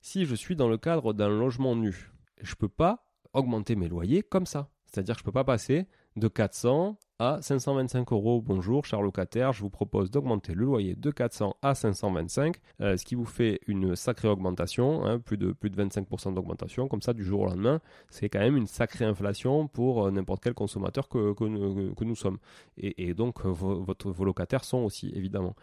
si 0.00 0.24
je 0.24 0.34
suis 0.34 0.56
dans 0.56 0.68
le 0.68 0.78
cadre 0.78 1.12
d'un 1.12 1.28
logement 1.28 1.76
nu, 1.76 2.12
je 2.40 2.52
ne 2.52 2.56
peux 2.56 2.68
pas 2.68 3.04
augmenter 3.32 3.76
mes 3.76 3.88
loyers 3.88 4.22
comme 4.22 4.46
ça. 4.46 4.70
C'est-à-dire 4.86 5.14
que 5.14 5.20
je 5.20 5.24
ne 5.24 5.26
peux 5.26 5.32
pas 5.32 5.44
passer 5.44 5.86
de 6.16 6.28
400 6.28 6.98
à 7.18 7.42
525 7.42 8.12
euros. 8.12 8.40
Bonjour, 8.40 8.84
cher 8.84 9.02
locataire, 9.02 9.52
je 9.52 9.60
vous 9.60 9.70
propose 9.70 10.10
d'augmenter 10.10 10.54
le 10.54 10.64
loyer 10.64 10.94
de 10.94 11.10
400 11.10 11.56
à 11.62 11.74
525, 11.74 12.56
euh, 12.80 12.96
ce 12.96 13.04
qui 13.04 13.16
vous 13.16 13.24
fait 13.24 13.60
une 13.66 13.96
sacrée 13.96 14.28
augmentation, 14.28 15.04
hein, 15.04 15.18
plus, 15.18 15.36
de, 15.36 15.52
plus 15.52 15.68
de 15.68 15.82
25% 15.82 16.34
d'augmentation, 16.34 16.86
comme 16.88 17.02
ça 17.02 17.12
du 17.12 17.24
jour 17.24 17.40
au 17.40 17.46
lendemain. 17.46 17.80
C'est 18.08 18.28
quand 18.28 18.38
même 18.38 18.56
une 18.56 18.68
sacrée 18.68 19.04
inflation 19.04 19.66
pour 19.66 20.06
euh, 20.06 20.10
n'importe 20.10 20.44
quel 20.44 20.54
consommateur 20.54 21.08
que, 21.08 21.34
nous 21.44 22.16
sommes. 22.16 22.38
Et, 22.76 23.14
donc, 23.14 23.44
euh, 23.44 23.48
vos, 23.50 24.24
locataires 24.24 24.64
sont 24.64 24.78
aussi, 24.78 25.12
évidemment. 25.14 25.56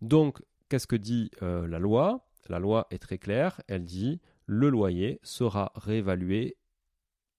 Donc, 0.00 0.40
qu'est-ce 0.68 0.86
que 0.86 0.96
dit 0.96 1.30
la 1.40 1.78
loi? 1.78 2.24
La 2.48 2.58
loi 2.58 2.86
est 2.90 2.98
très 2.98 3.18
claire, 3.18 3.60
elle 3.68 3.84
dit 3.84 4.20
le 4.46 4.68
loyer 4.68 5.20
sera 5.22 5.72
réévalué 5.76 6.56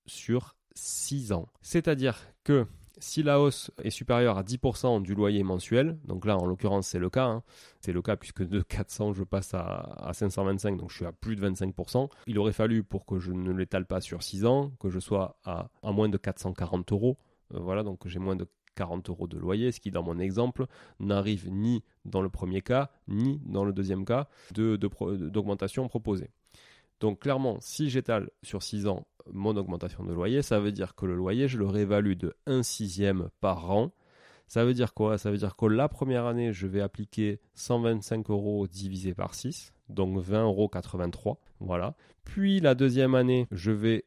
sur 0.05 0.55
6 0.75 1.33
ans. 1.33 1.47
C'est-à-dire 1.61 2.17
que 2.43 2.65
si 3.01 3.23
la 3.23 3.39
hausse 3.39 3.71
est 3.83 3.89
supérieure 3.89 4.37
à 4.37 4.43
10% 4.43 5.01
du 5.01 5.15
loyer 5.15 5.43
mensuel, 5.43 5.97
donc 6.05 6.25
là 6.25 6.37
en 6.37 6.45
l'occurrence 6.45 6.87
c'est 6.87 6.99
le 6.99 7.09
cas, 7.09 7.25
hein, 7.25 7.43
c'est 7.79 7.91
le 7.91 8.01
cas 8.01 8.15
puisque 8.15 8.43
de 8.43 8.61
400 8.61 9.13
je 9.13 9.23
passe 9.23 9.53
à, 9.53 10.11
525, 10.13 10.77
donc 10.77 10.91
je 10.91 10.97
suis 10.97 11.05
à 11.05 11.11
plus 11.11 11.35
de 11.35 11.49
25%, 11.49 12.09
il 12.27 12.39
aurait 12.39 12.53
fallu 12.53 12.83
pour 12.83 13.05
que 13.05 13.19
je 13.19 13.31
ne 13.31 13.51
l'étale 13.51 13.85
pas 13.85 14.01
sur 14.01 14.23
6 14.23 14.45
ans, 14.45 14.71
que 14.79 14.89
je 14.89 14.99
sois 14.99 15.37
à, 15.43 15.69
moins 15.83 16.09
de 16.09 16.17
440 16.17 16.91
euros, 16.91 17.17
euh, 17.53 17.59
voilà, 17.59 17.83
donc 17.83 18.07
j'ai 18.07 18.19
moins 18.19 18.35
de 18.35 18.47
40 18.75 19.09
euros 19.09 19.27
de 19.27 19.37
loyer, 19.37 19.71
ce 19.71 19.79
qui 19.79 19.91
dans 19.91 20.03
mon 20.03 20.19
exemple 20.19 20.65
n'arrive 20.99 21.49
ni 21.49 21.83
dans 22.05 22.21
le 22.21 22.29
premier 22.29 22.61
cas, 22.61 22.91
ni 23.07 23.41
dans 23.45 23.65
le 23.65 23.73
deuxième 23.73 24.05
cas 24.05 24.27
d'augmentation 24.53 25.83
de, 25.83 25.89
proposée. 25.89 26.29
Donc 26.99 27.19
clairement, 27.19 27.57
si 27.61 27.89
j'étale 27.89 28.29
sur 28.43 28.61
6 28.61 28.87
ans 28.87 29.05
mon 29.31 29.55
augmentation 29.55 30.03
de 30.03 30.13
loyer, 30.13 30.41
ça 30.41 30.59
veut 30.59 30.71
dire 30.71 30.95
que 30.95 31.05
le 31.05 31.15
loyer, 31.15 31.47
je 31.47 31.57
le 31.57 31.67
réévalue 31.67 32.13
de 32.15 32.35
1 32.45 32.63
sixième 32.63 33.29
par 33.39 33.69
an. 33.71 33.91
Ça 34.47 34.65
veut 34.65 34.73
dire 34.73 34.93
quoi? 34.93 35.17
Ça 35.17 35.31
veut 35.31 35.37
dire 35.37 35.55
que 35.55 35.65
la 35.65 35.87
première 35.87 36.25
année, 36.25 36.51
je 36.51 36.67
vais 36.67 36.81
appliquer 36.81 37.39
125 37.55 38.29
euros 38.29 38.67
divisé 38.67 39.13
par 39.13 39.33
6, 39.33 39.73
donc 39.89 40.17
20,83 40.19 41.27
euros. 41.27 41.39
Voilà. 41.59 41.95
Puis 42.25 42.59
la 42.59 42.75
deuxième 42.75 43.15
année, 43.15 43.47
je 43.51 43.71
vais 43.71 44.05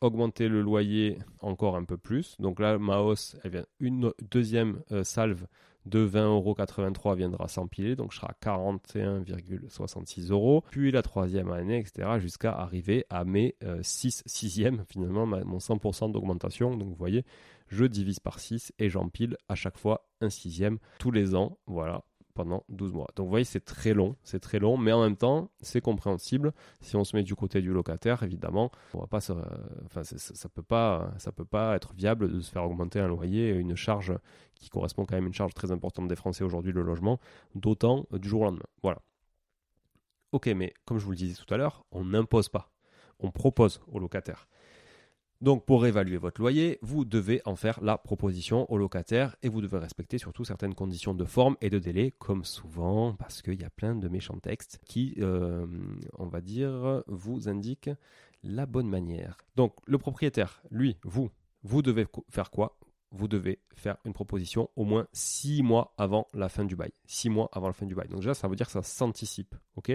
augmenter 0.00 0.48
le 0.48 0.62
loyer 0.62 1.18
encore 1.40 1.76
un 1.76 1.84
peu 1.84 1.96
plus. 1.96 2.36
Donc 2.38 2.60
là, 2.60 2.78
ma 2.78 3.00
hausse, 3.00 3.36
elle 3.44 3.50
vient 3.52 3.66
une 3.80 4.12
deuxième 4.30 4.82
euh, 4.92 5.04
salve 5.04 5.46
de 5.86 6.06
20,83€ 6.06 7.16
viendra 7.16 7.48
s'empiler, 7.48 7.96
donc 7.96 8.12
je 8.12 8.18
serai 8.18 8.28
à 8.28 8.36
41,66 8.42 10.30
euros. 10.30 10.62
Puis 10.70 10.90
la 10.90 11.02
troisième 11.02 11.50
année, 11.50 11.78
etc., 11.78 12.18
jusqu'à 12.18 12.52
arriver 12.52 13.06
à 13.08 13.24
mes 13.24 13.56
6 13.82 14.18
euh, 14.18 14.22
sixièmes, 14.26 14.84
finalement, 14.88 15.26
mon 15.26 15.58
100% 15.58 16.12
d'augmentation. 16.12 16.76
Donc 16.76 16.88
vous 16.88 16.94
voyez, 16.94 17.24
je 17.68 17.84
divise 17.84 18.20
par 18.20 18.40
6 18.40 18.72
et 18.78 18.90
j'empile 18.90 19.36
à 19.48 19.54
chaque 19.54 19.78
fois 19.78 20.06
un 20.20 20.30
sixième 20.30 20.78
tous 20.98 21.10
les 21.10 21.34
ans. 21.34 21.58
Voilà, 21.66 22.02
pendant 22.40 22.64
12 22.70 22.94
mois. 22.94 23.08
Donc 23.16 23.26
vous 23.26 23.30
voyez, 23.30 23.44
c'est 23.44 23.64
très 23.64 23.92
long, 23.92 24.16
c'est 24.22 24.40
très 24.40 24.58
long, 24.58 24.78
mais 24.78 24.92
en 24.92 25.02
même 25.02 25.16
temps, 25.16 25.50
c'est 25.60 25.82
compréhensible. 25.82 26.52
Si 26.80 26.96
on 26.96 27.04
se 27.04 27.14
met 27.14 27.22
du 27.22 27.34
côté 27.34 27.60
du 27.60 27.70
locataire, 27.70 28.22
évidemment, 28.22 28.70
on 28.94 29.00
va 29.00 29.06
pas 29.06 29.20
se, 29.20 29.32
enfin, 29.84 30.02
ça, 30.04 30.48
peut 30.48 30.62
pas, 30.62 31.12
ça 31.18 31.32
peut 31.32 31.44
pas 31.44 31.76
être 31.76 31.92
viable 31.92 32.32
de 32.32 32.40
se 32.40 32.50
faire 32.50 32.64
augmenter 32.64 32.98
un 32.98 33.08
loyer, 33.08 33.50
une 33.50 33.76
charge 33.76 34.14
qui 34.54 34.70
correspond 34.70 35.04
quand 35.04 35.16
même 35.16 35.24
à 35.24 35.26
une 35.26 35.34
charge 35.34 35.52
très 35.52 35.70
importante 35.70 36.08
des 36.08 36.16
Français 36.16 36.44
aujourd'hui, 36.44 36.72
le 36.72 36.82
logement, 36.82 37.20
d'autant 37.54 38.06
du 38.12 38.28
jour 38.28 38.40
au 38.40 38.44
lendemain. 38.44 38.66
Voilà. 38.82 39.02
Ok, 40.32 40.46
mais 40.46 40.72
comme 40.86 40.98
je 40.98 41.04
vous 41.04 41.10
le 41.10 41.16
disais 41.18 41.34
tout 41.34 41.52
à 41.52 41.58
l'heure, 41.58 41.84
on 41.92 42.06
n'impose 42.06 42.48
pas, 42.48 42.70
on 43.18 43.30
propose 43.30 43.82
au 43.86 43.98
locataire. 43.98 44.48
Donc 45.40 45.64
pour 45.64 45.86
évaluer 45.86 46.18
votre 46.18 46.38
loyer, 46.40 46.78
vous 46.82 47.06
devez 47.06 47.40
en 47.46 47.56
faire 47.56 47.82
la 47.82 47.96
proposition 47.96 48.70
au 48.70 48.76
locataire 48.76 49.36
et 49.42 49.48
vous 49.48 49.62
devez 49.62 49.78
respecter 49.78 50.18
surtout 50.18 50.44
certaines 50.44 50.74
conditions 50.74 51.14
de 51.14 51.24
forme 51.24 51.56
et 51.62 51.70
de 51.70 51.78
délai, 51.78 52.12
comme 52.18 52.44
souvent, 52.44 53.14
parce 53.14 53.40
qu'il 53.40 53.58
y 53.58 53.64
a 53.64 53.70
plein 53.70 53.94
de 53.94 54.08
méchants 54.08 54.38
textes 54.38 54.80
qui, 54.84 55.14
euh, 55.18 55.66
on 56.18 56.26
va 56.26 56.42
dire, 56.42 57.02
vous 57.06 57.48
indiquent 57.48 57.90
la 58.42 58.66
bonne 58.66 58.88
manière. 58.88 59.38
Donc 59.56 59.74
le 59.86 59.96
propriétaire, 59.96 60.62
lui, 60.70 60.98
vous, 61.04 61.30
vous 61.62 61.80
devez 61.80 62.06
faire 62.28 62.50
quoi? 62.50 62.76
Vous 63.10 63.26
devez 63.26 63.60
faire 63.74 63.96
une 64.04 64.12
proposition 64.12 64.68
au 64.76 64.84
moins 64.84 65.08
six 65.12 65.62
mois 65.62 65.94
avant 65.96 66.28
la 66.34 66.50
fin 66.50 66.64
du 66.64 66.76
bail. 66.76 66.92
Six 67.06 67.30
mois 67.30 67.48
avant 67.52 67.66
la 67.66 67.72
fin 67.72 67.86
du 67.86 67.94
bail. 67.94 68.08
Donc 68.08 68.20
déjà, 68.20 68.34
ça 68.34 68.46
veut 68.46 68.56
dire 68.56 68.66
que 68.66 68.72
ça 68.72 68.82
s'anticipe. 68.82 69.54
ok? 69.76 69.90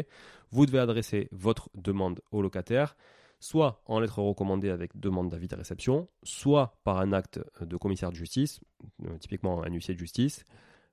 Vous 0.49 0.65
devez 0.65 0.79
adresser 0.79 1.29
votre 1.31 1.69
demande 1.75 2.19
au 2.31 2.41
locataire 2.41 2.95
soit 3.45 3.79
en 3.86 3.99
lettre 3.99 4.23
recommandée 4.23 4.71
avec 4.71 4.99
demande 4.99 5.29
d'avis 5.29 5.47
de 5.47 5.55
réception, 5.55 6.08
soit 6.23 6.79
par 6.84 6.97
un 6.97 7.13
acte 7.13 7.39
de 7.62 7.77
commissaire 7.77 8.10
de 8.10 8.15
justice, 8.15 8.60
euh, 9.03 9.19
typiquement 9.19 9.63
un 9.63 9.71
huissier 9.71 9.93
de 9.93 9.99
justice, 9.99 10.45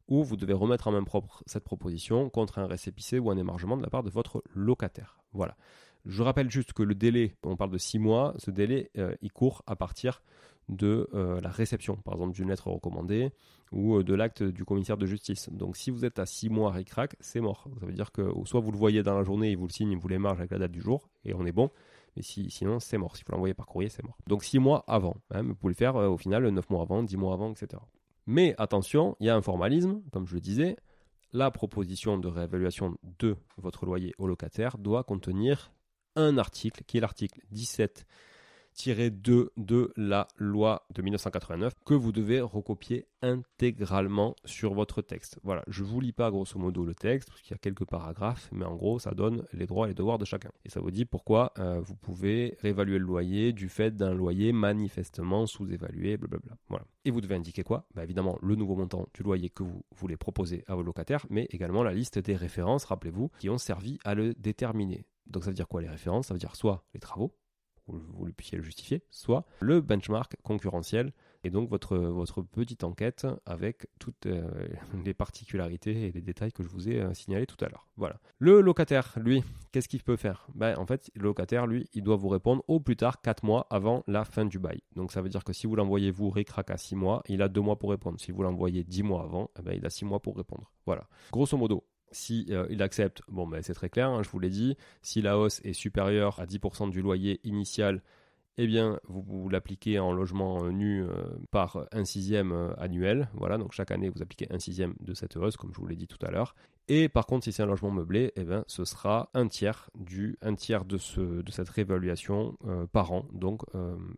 où 0.06 0.22
vous 0.22 0.36
devez 0.36 0.52
remettre 0.52 0.86
en 0.86 0.92
main 0.92 1.02
propre 1.02 1.42
cette 1.46 1.64
proposition 1.64 2.28
contre 2.28 2.58
un 2.58 2.66
récépissé 2.66 3.18
ou 3.18 3.30
un 3.30 3.38
émargement 3.38 3.78
de 3.78 3.82
la 3.82 3.88
part 3.88 4.02
de 4.02 4.10
votre 4.10 4.42
locataire. 4.54 5.18
Voilà. 5.32 5.56
Je 6.04 6.22
rappelle 6.22 6.50
juste 6.50 6.74
que 6.74 6.82
le 6.82 6.94
délai, 6.94 7.36
on 7.42 7.56
parle 7.56 7.70
de 7.70 7.78
six 7.78 7.98
mois, 7.98 8.34
ce 8.36 8.50
délai, 8.50 8.90
euh, 8.98 9.14
il 9.22 9.32
court 9.32 9.62
à 9.66 9.74
partir 9.74 10.22
de 10.68 11.08
euh, 11.14 11.40
la 11.40 11.48
réception, 11.48 11.96
par 11.96 12.14
exemple 12.14 12.34
d'une 12.34 12.50
lettre 12.50 12.68
recommandée 12.68 13.32
ou 13.72 14.02
de 14.02 14.14
l'acte 14.14 14.42
du 14.42 14.66
commissaire 14.66 14.98
de 14.98 15.06
justice. 15.06 15.48
Donc 15.50 15.78
si 15.78 15.90
vous 15.90 16.04
êtes 16.04 16.18
à 16.18 16.26
six 16.26 16.50
mois 16.50 16.70
ric-rac, 16.70 17.16
c'est 17.20 17.40
mort. 17.40 17.66
Ça 17.80 17.86
veut 17.86 17.94
dire 17.94 18.12
que 18.12 18.30
soit 18.44 18.60
vous 18.60 18.72
le 18.72 18.76
voyez 18.76 19.02
dans 19.02 19.16
la 19.16 19.24
journée 19.24 19.52
et 19.52 19.56
vous 19.56 19.66
le 19.66 19.72
signez, 19.72 19.96
vous 19.96 20.08
l'émarge 20.08 20.38
avec 20.38 20.50
la 20.50 20.58
date 20.58 20.72
du 20.72 20.82
jour 20.82 21.08
et 21.24 21.32
on 21.32 21.46
est 21.46 21.52
bon, 21.52 21.70
mais 22.16 22.22
si, 22.22 22.51
sinon, 22.51 22.79
c'est 22.79 22.98
mort. 22.98 23.16
Si 23.16 23.25
vous 23.27 23.33
l'envoyez 23.33 23.55
par 23.55 23.66
courrier, 23.66 23.88
c'est 23.88 24.03
mort. 24.03 24.16
Donc 24.27 24.44
6 24.44 24.59
mois 24.59 24.85
avant. 24.87 25.16
Hein, 25.31 25.42
vous 25.42 25.55
pouvez 25.55 25.72
le 25.72 25.77
faire 25.77 25.96
euh, 25.96 26.09
au 26.09 26.16
final 26.16 26.46
9 26.46 26.70
mois 26.70 26.83
avant, 26.83 27.03
10 27.03 27.16
mois 27.16 27.35
avant, 27.35 27.53
etc. 27.53 27.83
Mais 28.27 28.55
attention, 28.59 29.16
il 29.20 29.27
y 29.27 29.31
a 29.31 29.37
un 29.37 29.42
formalisme, 29.42 30.03
comme 30.12 30.27
je 30.27 30.35
le 30.35 30.40
disais. 30.40 30.77
La 31.33 31.51
proposition 31.51 32.18
de 32.18 32.29
réévaluation 32.29 32.96
de 33.18 33.37
votre 33.57 33.87
loyer 33.87 34.14
au 34.18 34.27
locataire 34.27 34.77
doit 34.79 35.03
contenir 35.03 35.72
un 36.14 36.37
article, 36.37 36.85
qui 36.85 36.98
est 36.98 37.01
l'article 37.01 37.40
17 37.51 38.07
2 38.87 39.52
de 39.56 39.92
la 39.96 40.28
loi 40.37 40.87
de 40.94 41.02
1989 41.02 41.72
que 41.85 41.94
vous 41.94 42.12
devez 42.12 42.40
recopier 42.40 43.06
intégralement 43.22 44.35
sur 44.44 44.74
votre 44.74 45.02
texte. 45.02 45.38
Voilà, 45.42 45.62
je 45.68 45.85
vous 45.85 46.00
lis 46.00 46.12
pas 46.12 46.30
grosso 46.30 46.58
modo 46.58 46.85
le 46.85 46.94
texte 46.94 47.28
parce 47.28 47.40
qu'il 47.40 47.52
y 47.52 47.54
a 47.54 47.58
quelques 47.58 47.85
paragraphes, 47.85 48.48
mais 48.52 48.64
en 48.64 48.74
gros 48.74 48.98
ça 48.98 49.12
donne 49.12 49.44
les 49.52 49.66
droits 49.66 49.87
et 49.87 49.90
les 49.90 49.94
devoirs 49.94 50.18
de 50.18 50.24
chacun. 50.24 50.50
Et 50.64 50.68
ça 50.68 50.80
vous 50.80 50.90
dit 50.90 51.04
pourquoi 51.04 51.52
euh, 51.58 51.80
vous 51.80 51.94
pouvez 51.94 52.56
réévaluer 52.61 52.98
le 52.98 53.04
loyer 53.04 53.52
du 53.52 53.68
fait 53.68 53.94
d'un 53.94 54.14
loyer 54.14 54.52
manifestement 54.52 55.46
sous-évalué, 55.46 56.16
blablabla. 56.16 56.56
Voilà. 56.68 56.85
Et 57.04 57.11
vous 57.11 57.20
devez 57.20 57.37
indiquer 57.37 57.62
quoi? 57.62 57.87
Bah, 57.94 58.02
Évidemment 58.02 58.38
le 58.42 58.56
nouveau 58.56 58.74
montant 58.74 59.06
du 59.14 59.22
loyer 59.22 59.50
que 59.50 59.62
vous 59.62 59.82
voulez 59.94 60.16
proposer 60.16 60.64
à 60.66 60.74
vos 60.74 60.82
locataires, 60.82 61.26
mais 61.30 61.46
également 61.50 61.82
la 61.82 61.94
liste 61.94 62.18
des 62.18 62.37
références, 62.37 62.85
rappelez-vous, 62.85 63.30
qui 63.38 63.48
ont 63.48 63.58
servi 63.58 63.98
à 64.04 64.14
le 64.14 64.35
déterminer. 64.35 65.04
Donc 65.26 65.44
ça 65.44 65.50
veut 65.50 65.54
dire 65.54 65.68
quoi 65.68 65.80
les 65.80 65.88
références? 65.88 66.26
Ça 66.26 66.35
veut 66.35 66.40
dire 66.40 66.56
soit 66.56 66.85
les 66.94 67.00
travaux, 67.00 67.35
vous, 67.98 68.24
le 68.24 68.33
puissiez 68.33 68.59
le 68.59 68.64
justifier, 68.64 69.02
soit 69.11 69.44
le 69.61 69.81
benchmark 69.81 70.37
concurrentiel 70.42 71.12
et 71.44 71.50
donc 71.50 71.68
votre, 71.68 71.96
votre 71.96 72.42
petite 72.42 72.85
enquête 72.85 73.26
avec 73.46 73.87
toutes 73.98 74.26
euh, 74.26 74.48
les 75.05 75.14
particularités 75.14 76.07
et 76.07 76.12
les 76.12 76.20
détails 76.20 76.52
que 76.52 76.62
je 76.62 76.68
vous 76.68 76.88
ai 76.88 77.00
euh, 77.00 77.14
signalés 77.14 77.46
tout 77.46 77.62
à 77.64 77.68
l'heure. 77.68 77.88
Voilà. 77.96 78.20
Le 78.38 78.61
locataire, 78.61 79.12
lui, 79.16 79.42
qu'est-ce 79.72 79.88
qu'il 79.88 80.02
peut 80.02 80.16
faire? 80.16 80.46
Ben, 80.55 80.76
En 80.78 80.87
fait, 80.87 81.11
le 81.14 81.24
locataire, 81.24 81.66
lui, 81.66 81.88
il 81.94 82.02
doit 82.02 82.16
vous 82.16 82.28
répondre 82.28 82.62
au 82.68 82.81
plus 82.81 82.96
tard 82.96 83.20
4 83.20 83.44
mois 83.44 83.66
avant 83.70 84.05
la 84.07 84.24
fin 84.24 84.44
du 84.44 84.59
bail. 84.59 84.83
Donc 84.94 85.12
ça 85.12 85.20
veut 85.20 85.28
dire 85.28 85.44
que 85.44 85.52
si 85.52 85.66
vous 85.66 85.76
l'envoyez 85.76 86.11
vous 86.11 86.31
ricrac 86.31 86.70
à 86.70 86.76
6 86.76 86.96
mois, 86.96 87.22
il 87.28 87.42
a 87.42 87.48
2 87.48 87.61
mois 87.61 87.78
pour 87.78 87.90
répondre. 87.90 88.20
Si 88.20 88.31
vous 88.31 88.42
l'envoyez 88.42 88.85
10 88.85 89.02
mois 89.02 89.22
avant, 89.24 89.50
eh 89.59 89.62
ben, 89.62 89.74
il 89.76 89.85
a 89.85 89.90
6 89.90 90.05
mois 90.05 90.20
pour 90.20 90.37
répondre. 90.37 90.70
Voilà. 90.87 91.09
Grosso 91.33 91.57
modo, 91.57 91.85
si 92.12 92.46
euh, 92.51 92.66
il 92.70 92.83
accepte, 92.83 93.22
bon 93.29 93.46
ben 93.46 93.62
c'est 93.62 93.75
très 93.75 93.88
clair, 93.88 94.09
hein, 94.09 94.22
je 94.22 94.29
vous 94.29 94.38
l'ai 94.38 94.51
dit, 94.51 94.77
si 95.03 95.22
la 95.22 95.38
hausse 95.38 95.61
est 95.64 95.72
supérieure 95.72 96.38
à 96.40 96.46
10% 96.46 96.90
du 96.90 97.03
loyer 97.03 97.40
initial, 97.44 98.03
eh 98.59 98.66
bien 98.66 99.01
vous, 99.09 99.48
l'appliquez 99.48 99.98
en 99.98 100.12
logement 100.12 100.62
euh, 100.64 100.70
nu 100.70 101.03
euh, 101.03 101.11
par 101.51 101.87
un 101.90 102.05
sixième 102.05 102.75
annuel, 102.79 103.29
voilà, 103.35 103.59
donc 103.59 103.72
chaque 103.72 103.90
année 103.90 104.11
vous 104.11 104.22
appliquez 104.22 104.46
un 104.51 104.59
sixième 104.59 104.94
de 105.01 105.14
cette 105.14 105.37
hausse, 105.37 105.57
comme 105.57 105.72
je 105.72 105.79
vous 105.81 105.87
l'ai 105.87 105.96
dit 105.96 106.07
tout 106.07 106.25
à 106.25 106.31
l'heure. 106.31 106.55
Et 106.88 107.09
par 107.09 107.27
contre, 107.27 107.44
si 107.44 107.53
c'est 107.53 107.62
un 107.62 107.66
logement 107.66 107.92
meublé, 107.92 108.33
eh 108.35 108.42
bien, 108.42 108.64
ce 108.66 108.85
sera 108.85 109.31
un 109.35 109.46
tiers 109.46 109.88
de 109.94 110.98
cette 110.98 111.68
réévaluation 111.68 112.59
par 112.90 113.12
an, 113.12 113.25
donc 113.33 113.62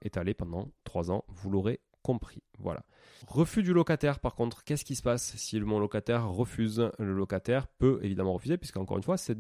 étalé 0.01 0.33
pendant 0.33 0.71
trois 0.83 1.11
ans. 1.11 1.27
Vous 1.29 1.51
l'aurez 1.51 1.79
compris. 2.05 2.43
Voilà. 2.59 2.85
Refus 3.27 3.63
du 3.63 3.73
locataire, 3.73 4.21
par 4.21 4.35
contre, 4.35 4.63
qu'est-ce 4.63 4.85
qui 4.85 4.95
se 4.95 5.03
passe 5.03 5.35
si 5.37 5.59
mon 5.59 5.81
locataire 5.81 6.29
refuse? 6.29 6.91
Le 6.99 7.15
locataire 7.15 7.67
peut 7.67 7.99
évidemment 8.03 8.35
refuser, 8.35 8.59
puisque 8.59 8.77
encore 8.77 8.99
une 8.99 9.03
fois, 9.03 9.17
c'est 9.17 9.37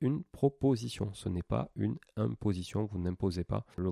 une 0.00 0.22
proposition, 0.24 1.12
ce 1.12 1.28
n'est 1.28 1.42
pas 1.42 1.70
une 1.74 1.96
imposition. 2.16 2.84
Vous 2.84 2.98
n'imposez 2.98 3.42
pas 3.44 3.64
au 3.76 3.82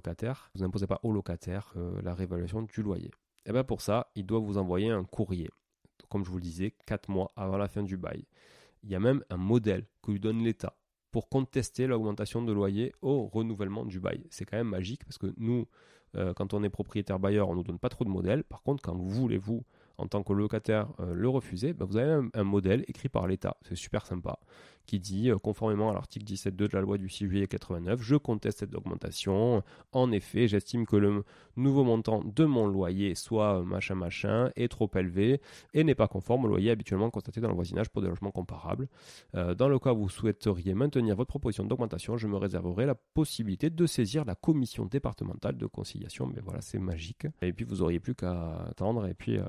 locataire 1.12 1.72
euh, 1.76 2.00
la 2.02 2.14
réévaluation 2.14 2.62
du 2.62 2.82
loyer. 2.82 3.08
Et 3.08 3.50
eh 3.50 3.52
bien 3.52 3.64
pour 3.64 3.80
ça, 3.80 4.10
il 4.14 4.24
doit 4.24 4.40
vous 4.40 4.58
envoyer 4.58 4.90
un 4.90 5.04
courrier, 5.04 5.50
comme 6.08 6.24
je 6.24 6.30
vous 6.30 6.38
le 6.38 6.42
disais, 6.42 6.74
4 6.86 7.10
mois 7.10 7.32
avant 7.36 7.56
la 7.56 7.68
fin 7.68 7.82
du 7.82 7.96
bail. 7.96 8.24
Il 8.82 8.90
y 8.90 8.94
a 8.94 9.00
même 9.00 9.24
un 9.30 9.36
modèle 9.36 9.86
que 10.02 10.12
lui 10.12 10.20
donne 10.20 10.42
l'État 10.42 10.76
pour 11.10 11.28
contester 11.28 11.86
l'augmentation 11.86 12.42
de 12.42 12.52
loyer 12.52 12.92
au 13.02 13.26
renouvellement 13.26 13.84
du 13.84 14.00
bail. 14.00 14.24
C'est 14.30 14.44
quand 14.44 14.56
même 14.56 14.68
magique 14.68 15.04
parce 15.04 15.18
que 15.18 15.32
nous, 15.36 15.66
euh, 16.16 16.34
quand 16.34 16.54
on 16.54 16.62
est 16.62 16.70
propriétaire 16.70 17.18
bailleur, 17.18 17.48
on 17.48 17.52
ne 17.52 17.58
nous 17.58 17.64
donne 17.64 17.78
pas 17.78 17.88
trop 17.88 18.04
de 18.04 18.10
modèles. 18.10 18.44
Par 18.44 18.62
contre, 18.62 18.82
quand 18.82 18.94
vous 18.94 19.08
voulez, 19.08 19.38
vous, 19.38 19.64
en 19.98 20.06
tant 20.06 20.22
que 20.22 20.32
locataire, 20.32 20.88
euh, 21.00 21.14
le 21.14 21.28
refuser, 21.28 21.72
bah, 21.72 21.84
vous 21.84 21.96
avez 21.96 22.28
un, 22.34 22.44
modèle 22.44 22.84
écrit 22.88 23.08
par 23.08 23.26
l'État. 23.26 23.56
C'est 23.62 23.76
super 23.76 24.06
sympa 24.06 24.38
qui 24.86 25.00
dit, 25.00 25.30
euh, 25.30 25.38
conformément 25.38 25.90
à 25.90 25.94
l'article 25.94 26.24
17.2 26.24 26.50
de 26.50 26.68
la 26.72 26.80
loi 26.80 26.98
du 26.98 27.08
6 27.08 27.26
juillet 27.26 27.46
89, 27.46 28.00
je 28.00 28.16
conteste 28.16 28.60
cette 28.60 28.74
augmentation. 28.74 29.62
En 29.92 30.12
effet, 30.12 30.48
j'estime 30.48 30.86
que 30.86 30.96
le 30.96 31.24
nouveau 31.56 31.84
montant 31.84 32.22
de 32.24 32.44
mon 32.44 32.66
loyer, 32.66 33.14
soit 33.14 33.62
machin 33.62 33.94
machin, 33.94 34.50
est 34.56 34.68
trop 34.68 34.90
élevé 34.94 35.40
et 35.74 35.84
n'est 35.84 35.94
pas 35.94 36.08
conforme 36.08 36.44
au 36.44 36.48
loyer 36.48 36.70
habituellement 36.70 37.10
constaté 37.10 37.40
dans 37.40 37.48
le 37.48 37.54
voisinage 37.54 37.90
pour 37.90 38.02
des 38.02 38.08
logements 38.08 38.30
comparables. 38.30 38.88
Euh, 39.34 39.54
dans 39.54 39.68
le 39.68 39.78
cas 39.78 39.92
où 39.92 40.02
vous 40.02 40.08
souhaiteriez 40.08 40.74
maintenir 40.74 41.16
votre 41.16 41.28
proposition 41.28 41.64
d'augmentation, 41.64 42.16
je 42.16 42.26
me 42.28 42.36
réserverai 42.36 42.86
la 42.86 42.94
possibilité 42.94 43.70
de 43.70 43.86
saisir 43.86 44.24
la 44.24 44.34
commission 44.34 44.86
départementale 44.86 45.56
de 45.56 45.66
conciliation. 45.66 46.26
Mais 46.26 46.40
voilà, 46.42 46.60
c'est 46.60 46.78
magique. 46.78 47.26
Et 47.42 47.52
puis 47.52 47.64
vous 47.64 47.82
auriez 47.82 48.00
plus 48.00 48.14
qu'à 48.14 48.64
attendre 48.70 49.06
et 49.06 49.14
puis... 49.14 49.38
Euh, 49.38 49.44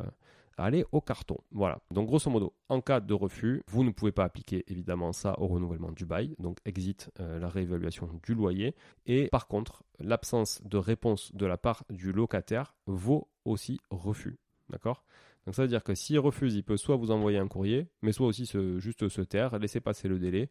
aller 0.57 0.85
au 0.91 1.01
carton. 1.01 1.37
Voilà. 1.51 1.79
Donc 1.91 2.07
grosso 2.07 2.29
modo, 2.29 2.53
en 2.69 2.81
cas 2.81 2.99
de 2.99 3.13
refus, 3.13 3.63
vous 3.67 3.83
ne 3.83 3.91
pouvez 3.91 4.11
pas 4.11 4.23
appliquer 4.23 4.63
évidemment 4.67 5.13
ça 5.13 5.39
au 5.39 5.47
renouvellement 5.47 5.91
du 5.91 6.05
bail, 6.05 6.35
donc 6.39 6.57
exit 6.65 7.11
euh, 7.19 7.39
la 7.39 7.47
réévaluation 7.47 8.09
du 8.23 8.33
loyer. 8.33 8.75
Et 9.05 9.27
par 9.29 9.47
contre, 9.47 9.83
l'absence 9.99 10.61
de 10.63 10.77
réponse 10.77 11.33
de 11.33 11.45
la 11.45 11.57
part 11.57 11.83
du 11.89 12.11
locataire 12.11 12.75
vaut 12.87 13.29
aussi 13.45 13.79
refus. 13.89 14.39
D'accord? 14.69 15.03
Donc 15.45 15.55
ça 15.55 15.61
veut 15.61 15.69
dire 15.69 15.83
que 15.83 15.95
s'il 15.95 16.19
refuse, 16.19 16.55
il 16.55 16.63
peut 16.63 16.75
soit 16.75 16.97
vous 16.97 17.09
envoyer 17.09 17.37
un 17.37 17.47
courrier, 17.47 17.87
mais 18.01 18.11
soit 18.11 18.27
aussi 18.27 18.51
juste 18.79 19.07
se 19.07 19.21
taire, 19.21 19.57
laisser 19.59 19.79
passer 19.79 20.09
le 20.09 20.19
délai 20.19 20.49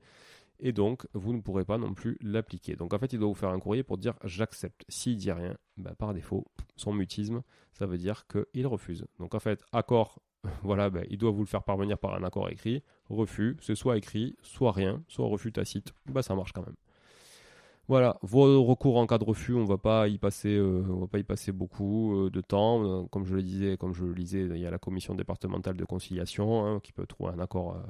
et 0.60 0.72
donc 0.72 1.06
vous 1.12 1.32
ne 1.32 1.40
pourrez 1.40 1.64
pas 1.64 1.78
non 1.78 1.94
plus 1.94 2.18
l'appliquer. 2.20 2.76
Donc 2.76 2.94
en 2.94 2.98
fait, 2.98 3.12
il 3.12 3.18
doit 3.18 3.28
vous 3.28 3.34
faire 3.34 3.50
un 3.50 3.58
courrier 3.58 3.82
pour 3.82 3.98
dire 3.98 4.14
j'accepte. 4.24 4.84
S'il 4.88 5.16
dit 5.16 5.32
rien, 5.32 5.56
bah, 5.76 5.94
par 5.96 6.14
défaut, 6.14 6.46
son 6.76 6.92
mutisme, 6.92 7.42
ça 7.72 7.86
veut 7.86 7.98
dire 7.98 8.26
qu'il 8.26 8.66
refuse. 8.66 9.06
Donc 9.18 9.34
en 9.34 9.40
fait, 9.40 9.62
accord, 9.72 10.22
voilà, 10.62 10.90
bah, 10.90 11.02
il 11.08 11.18
doit 11.18 11.30
vous 11.30 11.40
le 11.40 11.46
faire 11.46 11.62
parvenir 11.62 11.98
par 11.98 12.14
un 12.14 12.22
accord 12.22 12.48
écrit. 12.48 12.82
Refus, 13.08 13.56
c'est 13.60 13.74
soit 13.74 13.96
écrit, 13.96 14.36
soit 14.42 14.72
rien, 14.72 15.02
soit 15.08 15.26
refus 15.26 15.52
tacite. 15.52 15.92
Bah 16.06 16.22
ça 16.22 16.34
marche 16.34 16.52
quand 16.52 16.64
même. 16.64 16.76
Voilà, 17.88 18.18
vos 18.22 18.64
recours 18.64 18.96
en 18.96 19.06
cas 19.06 19.16
de 19.18 19.22
refus, 19.22 19.54
on 19.54 19.64
va 19.64 19.78
pas 19.78 20.08
y 20.08 20.18
passer, 20.18 20.56
euh, 20.56 20.82
va 20.88 21.06
pas 21.06 21.20
y 21.20 21.22
passer 21.22 21.52
beaucoup 21.52 22.16
euh, 22.16 22.30
de 22.30 22.40
temps. 22.40 22.82
Euh, 22.84 23.06
comme 23.12 23.24
je 23.24 23.36
le 23.36 23.42
disais, 23.44 23.76
comme 23.76 23.94
je 23.94 24.04
le 24.04 24.12
lisais, 24.12 24.40
il 24.40 24.58
y 24.58 24.66
a 24.66 24.72
la 24.72 24.78
commission 24.78 25.14
départementale 25.14 25.76
de 25.76 25.84
conciliation 25.84 26.66
hein, 26.66 26.80
qui 26.80 26.92
peut 26.92 27.06
trouver 27.06 27.30
un 27.34 27.38
accord 27.38 27.80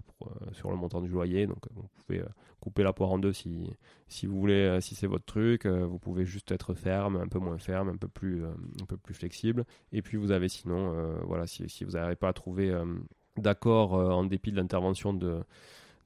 sur 0.52 0.70
le 0.70 0.76
montant 0.76 1.00
du 1.00 1.08
loyer. 1.08 1.46
Donc 1.46 1.66
vous 1.74 1.88
pouvez 2.04 2.22
couper 2.60 2.82
la 2.82 2.92
poire 2.92 3.10
en 3.10 3.18
deux 3.18 3.32
si 3.32 3.70
si 4.08 4.26
vous 4.26 4.38
voulez, 4.38 4.78
si 4.82 4.94
c'est 4.94 5.06
votre 5.06 5.24
truc. 5.24 5.66
vous 5.66 5.98
pouvez 5.98 6.26
juste 6.26 6.52
être 6.52 6.74
ferme, 6.74 7.16
un 7.16 7.28
peu 7.28 7.38
moins 7.38 7.58
ferme, 7.58 7.88
un 7.88 7.96
peu 7.96 8.08
plus 8.08 8.44
un 8.44 8.84
peu 8.86 8.98
plus 8.98 9.14
flexible. 9.14 9.64
Et 9.92 10.02
puis 10.02 10.18
vous 10.18 10.30
avez 10.30 10.50
sinon, 10.50 10.94
voilà, 11.26 11.46
si, 11.46 11.68
si 11.70 11.84
vous 11.84 11.92
n'arrivez 11.92 12.16
pas 12.16 12.28
à 12.28 12.32
trouver 12.34 12.78
d'accord 13.38 13.94
en 13.94 14.24
dépit 14.24 14.50
de 14.50 14.56
l'intervention 14.56 15.14
de 15.14 15.42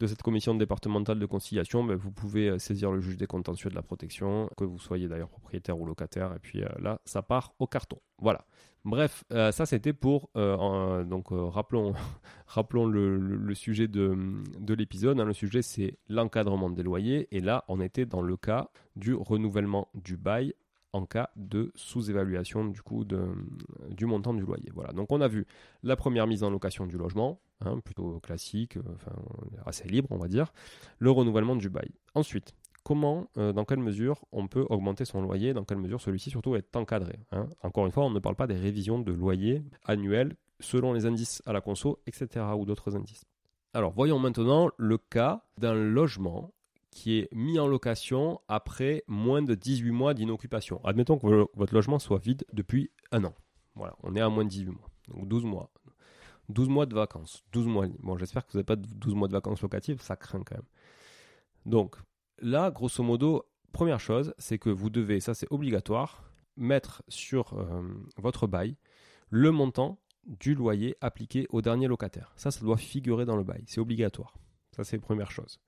de 0.01 0.07
cette 0.07 0.23
commission 0.23 0.55
départementale 0.55 1.19
de 1.19 1.27
conciliation, 1.27 1.85
ben, 1.85 1.95
vous 1.95 2.11
pouvez 2.11 2.49
euh, 2.49 2.59
saisir 2.59 2.91
le 2.91 3.01
juge 3.01 3.19
des 3.19 3.27
contentieux 3.27 3.69
de 3.69 3.75
la 3.75 3.83
protection, 3.83 4.49
que 4.57 4.65
vous 4.65 4.79
soyez 4.79 5.09
d'ailleurs 5.09 5.29
propriétaire 5.29 5.79
ou 5.79 5.85
locataire, 5.85 6.33
et 6.35 6.39
puis 6.39 6.63
euh, 6.63 6.69
là, 6.81 7.01
ça 7.05 7.21
part 7.23 7.53
au 7.59 7.67
carton. 7.67 7.99
Voilà. 8.19 8.47
Bref, 8.87 9.25
euh, 9.31 9.53
ça 9.53 9.67
c'était 9.67 9.93
pour 9.93 10.31
donc 10.35 11.27
rappelons 11.31 11.93
rappelons 12.47 12.87
le, 12.87 13.55
sujet 13.55 13.89
de, 13.89 14.17
de 14.59 14.73
l'épisode. 14.73 15.21
Hein. 15.21 15.27
Le 15.27 15.35
sujet 15.35 15.61
c'est 15.61 15.99
l'encadrement 16.09 16.71
des 16.71 16.83
loyers 16.83 17.29
et 17.31 17.41
là 17.41 17.63
on 17.69 17.79
était 17.79 18.07
dans 18.07 18.23
le 18.23 18.39
cas 18.39 18.71
du 18.97 19.13
renouvellement 19.13 19.89
du 19.93 20.17
bail 20.17 20.55
en 20.95 21.05
cas 21.05 21.29
de 21.37 21.73
sous-évaluation 21.75 22.65
du 22.65 22.81
du 23.91 24.07
montant 24.07 24.33
du 24.33 24.45
loyer. 24.45 24.71
Voilà. 24.75 24.95
Donc 24.95 25.13
on 25.13 25.21
a 25.21 25.29
vu 25.29 25.47
la 25.83 25.97
première 25.97 26.27
mise 26.27 26.43
en 26.43 26.49
location 26.49 26.87
du 26.87 26.97
logement, 26.97 27.39
Hein, 27.62 27.81
plutôt 27.81 28.20
classique, 28.20 28.79
euh, 28.79 28.83
assez 29.66 29.87
libre, 29.87 30.09
on 30.11 30.16
va 30.16 30.29
dire, 30.29 30.51
le 30.99 31.11
renouvellement 31.11 31.57
du 31.57 31.68
bail. 31.68 31.90
Ensuite, 32.14 32.55
comment, 32.85 33.29
euh, 33.37 33.53
dans 33.53 33.66
quelle 33.66 33.81
mesure 33.81 34.25
on 34.33 34.49
peut 34.49 34.64
augmenter 34.70 35.05
son 35.05 35.20
loyer, 35.20 35.53
dans 35.53 35.64
quelle 35.64 35.79
mesure 35.79 36.01
celui-ci 36.01 36.31
surtout 36.31 36.57
est 36.57 36.75
encadré. 36.75 37.18
Hein? 37.33 37.49
Encore 37.62 37.85
une 37.85 37.92
fois, 37.92 38.05
on 38.05 38.11
ne 38.11 38.18
parle 38.18 38.37
pas 38.37 38.46
des 38.46 38.57
révisions 38.57 38.99
de 38.99 39.12
loyer 39.12 39.62
annuelles 39.85 40.37
selon 40.59 40.94
les 40.94 41.05
indices 41.05 41.42
à 41.44 41.53
la 41.53 41.61
conso, 41.61 42.01
etc. 42.07 42.46
ou 42.57 42.64
d'autres 42.64 42.96
indices. 42.96 43.25
Alors 43.75 43.92
voyons 43.92 44.18
maintenant 44.18 44.70
le 44.79 44.99
cas 44.99 45.44
d'un 45.59 45.75
logement 45.75 46.53
qui 46.90 47.18
est 47.18 47.29
mis 47.33 47.59
en 47.59 47.68
location 47.68 48.40
après 48.49 49.05
moins 49.07 49.42
de 49.42 49.55
18 49.55 49.90
mois 49.90 50.14
d'inoccupation. 50.14 50.85
Admettons 50.85 51.18
que 51.18 51.46
votre 51.55 51.75
logement 51.75 51.99
soit 51.99 52.18
vide 52.18 52.44
depuis 52.53 52.90
un 53.12 53.25
an. 53.25 53.35
Voilà, 53.77 53.94
on 54.03 54.16
est 54.16 54.20
à 54.20 54.29
moins 54.29 54.44
de 54.44 54.51
18 54.51 54.70
mois, 54.70 54.90
donc 55.09 55.29
12 55.29 55.44
mois. 55.44 55.70
12 56.51 56.69
mois 56.69 56.87
de 56.87 56.95
vacances. 56.95 57.43
12 57.53 57.67
mois. 57.67 57.87
Bon, 58.01 58.17
j'espère 58.17 58.45
que 58.47 58.53
vous 58.53 58.59
n'avez 58.59 58.67
pas 58.67 58.77
12 58.77 59.15
mois 59.15 59.29
de 59.29 59.33
vacances 59.33 59.63
locatives, 59.63 60.01
ça 60.01 60.17
craint 60.17 60.43
quand 60.45 60.57
même. 60.57 60.67
Donc, 61.67 61.97
là, 62.39 62.71
grosso 62.71 63.03
modo, 63.03 63.47
première 63.73 64.01
chose, 64.01 64.35
c'est 64.39 64.59
que 64.59 64.71
vous 64.71 64.91
devez, 64.91 65.21
ça 65.21 65.35
c'est 65.35 65.51
obligatoire, 65.51 66.25
mettre 66.57 67.03
sur 67.09 67.55
euh, 67.55 67.83
votre 68.17 68.47
bail 68.47 68.77
le 69.31 69.51
montant 69.51 69.99
du 70.27 70.55
loyer 70.55 70.97
appliqué 71.01 71.47
au 71.51 71.63
dernier 71.63 71.89
locataire. 71.89 72.33
Ça, 72.37 72.51
ça 72.51 72.61
doit 72.61 72.77
figurer 72.77 73.25
dans 73.25 73.37
le 73.37 73.45
bail. 73.45 73.65
C'est 73.67 73.81
obligatoire. 73.81 74.35
Ça, 74.73 74.85
c'est 74.85 74.99
première 74.99 75.31
chose 75.31 75.61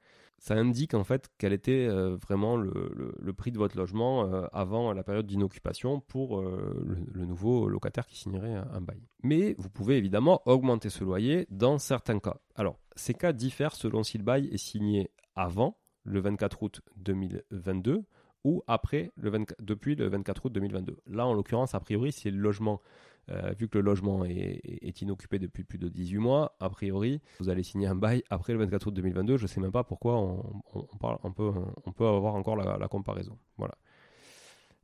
ça 0.42 0.54
indique 0.54 0.94
en 0.94 1.04
fait 1.04 1.30
quel 1.38 1.52
était 1.52 1.86
euh, 1.88 2.16
vraiment 2.16 2.56
le, 2.56 3.32
prix 3.32 3.52
de 3.52 3.58
votre 3.58 3.76
logement 3.76 4.24
euh, 4.24 4.46
avant 4.52 4.92
la 4.92 5.04
période 5.04 5.24
d'inoccupation 5.24 6.00
pour 6.00 6.40
euh, 6.40 6.84
le, 7.12 7.24
nouveau 7.24 7.68
locataire 7.68 8.06
qui 8.08 8.18
signerait 8.18 8.54
un, 8.54 8.80
bail. 8.80 9.00
Mais 9.22 9.54
vous 9.58 9.70
pouvez 9.70 9.96
évidemment 9.96 10.42
augmenter 10.46 10.90
ce 10.90 11.04
loyer 11.04 11.46
dans 11.48 11.78
certains 11.78 12.18
cas. 12.18 12.38
Alors, 12.56 12.80
ces 12.96 13.14
cas 13.14 13.32
diffèrent 13.32 13.76
selon 13.76 14.02
si 14.02 14.18
le 14.18 14.24
bail 14.24 14.48
est 14.48 14.56
signé 14.58 15.12
avant 15.36 15.78
le 16.02 16.18
24 16.18 16.60
août 16.64 16.80
2022 16.96 18.02
ou 18.42 18.64
après 18.66 19.12
le 19.14 19.30
depuis 19.60 19.94
le 19.94 20.08
24 20.08 20.46
août 20.46 20.52
2022. 20.52 20.96
Là, 21.06 21.24
en 21.24 21.34
l'occurrence, 21.34 21.76
a 21.76 21.80
priori, 21.80 22.10
si 22.10 22.32
le 22.32 22.38
logement, 22.38 22.80
euh, 23.30 23.52
vu 23.56 23.68
que 23.68 23.78
le 23.78 23.84
logement 23.84 24.24
est, 24.24 25.00
inoccupé 25.00 25.38
depuis 25.38 25.62
plus 25.62 25.78
de 25.78 25.88
18 25.88 26.18
mois, 26.18 26.56
a 26.58 26.68
priori, 26.68 27.20
vous 27.38 27.48
allez 27.48 27.62
signer 27.62 27.86
un 27.86 27.94
bail 27.94 28.22
après 28.30 28.52
le 28.52 28.58
24 28.60 28.88
août 28.88 28.94
2022. 28.94 29.36
Je 29.36 29.42
ne 29.44 29.48
sais 29.48 29.60
même 29.60 29.70
pas 29.70 29.84
pourquoi 29.84 30.18
on, 30.18 31.32
peut, 31.32 32.06
avoir 32.06 32.34
encore 32.34 32.56
la, 32.56 32.88
comparaison. 32.88 33.38
Voilà. 33.58 33.74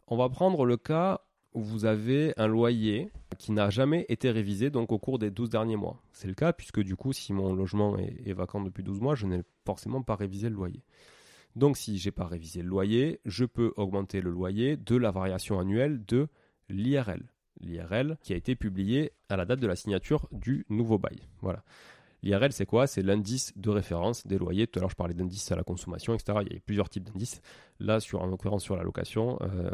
On 0.06 0.16
va 0.16 0.28
prendre 0.28 0.64
le 0.64 0.76
cas 0.76 1.20
où 1.54 1.62
vous 1.62 1.84
avez 1.84 2.32
un 2.36 2.46
loyer 2.46 3.10
qui 3.38 3.52
n'a 3.52 3.70
jamais 3.70 4.06
été 4.08 4.30
révisé 4.30 4.70
donc 4.70 4.92
au 4.92 4.98
cours 4.98 5.18
des 5.18 5.30
12 5.30 5.50
derniers 5.50 5.76
mois. 5.76 6.00
C'est 6.12 6.28
le 6.28 6.34
cas 6.34 6.52
puisque 6.52 6.80
du 6.80 6.94
coup 6.94 7.12
si 7.12 7.32
mon 7.32 7.52
logement 7.52 7.96
est, 7.98 8.32
vacant 8.32 8.60
depuis 8.60 8.84
12 8.84 9.00
mois, 9.00 9.14
je 9.14 9.26
n'ai 9.26 9.42
forcément 9.64 10.02
pas 10.02 10.14
révisé 10.14 10.48
le 10.48 10.54
loyer. 10.54 10.84
Donc 11.56 11.76
si 11.76 11.98
j'ai 11.98 12.12
pas 12.12 12.26
révisé 12.26 12.62
le 12.62 12.68
loyer, 12.68 13.20
je 13.24 13.44
peux 13.44 13.72
augmenter 13.76 14.20
le 14.20 14.30
loyer 14.30 14.76
de 14.76 14.96
la 14.96 15.10
variation 15.10 15.58
annuelle 15.58 16.04
de 16.06 16.28
l'IRL. 16.68 17.24
L'IRL 17.60 18.18
qui 18.22 18.32
a 18.32 18.36
été 18.36 18.56
publié 18.56 19.12
à 19.28 19.36
la 19.36 19.44
date 19.44 19.60
de 19.60 19.66
la 19.66 19.76
signature 19.76 20.28
du 20.32 20.64
nouveau 20.68 20.98
bail. 20.98 21.18
Voilà. 21.40 21.62
L'IRL, 22.22 22.52
c'est 22.52 22.66
quoi? 22.66 22.86
C'est 22.86 23.02
l'indice 23.02 23.52
de 23.56 23.70
référence 23.70 24.26
des 24.26 24.38
loyers. 24.38 24.66
Tout 24.66 24.78
à 24.78 24.80
l'heure, 24.80 24.90
je 24.90 24.96
parlais 24.96 25.14
d'indice 25.14 25.52
à 25.52 25.56
la 25.56 25.62
consommation, 25.62 26.14
etc. 26.14 26.38
Il 26.42 26.52
y 26.52 26.56
a 26.56 26.60
plusieurs 26.60 26.88
types 26.88 27.04
d'indices. 27.04 27.40
Là, 27.78 28.00
sur, 28.00 28.20
en 28.20 28.26
l'occurrence, 28.26 28.64
sur 28.64 28.76
la 28.76 28.82
location, 28.82 29.38
euh, 29.42 29.70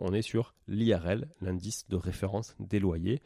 on 0.00 0.14
est 0.14 0.22
sur 0.22 0.54
l'IRL, 0.68 1.28
l'indice 1.42 1.86
de 1.88 1.96
référence 1.96 2.56
des 2.60 2.78
loyers. 2.78 3.20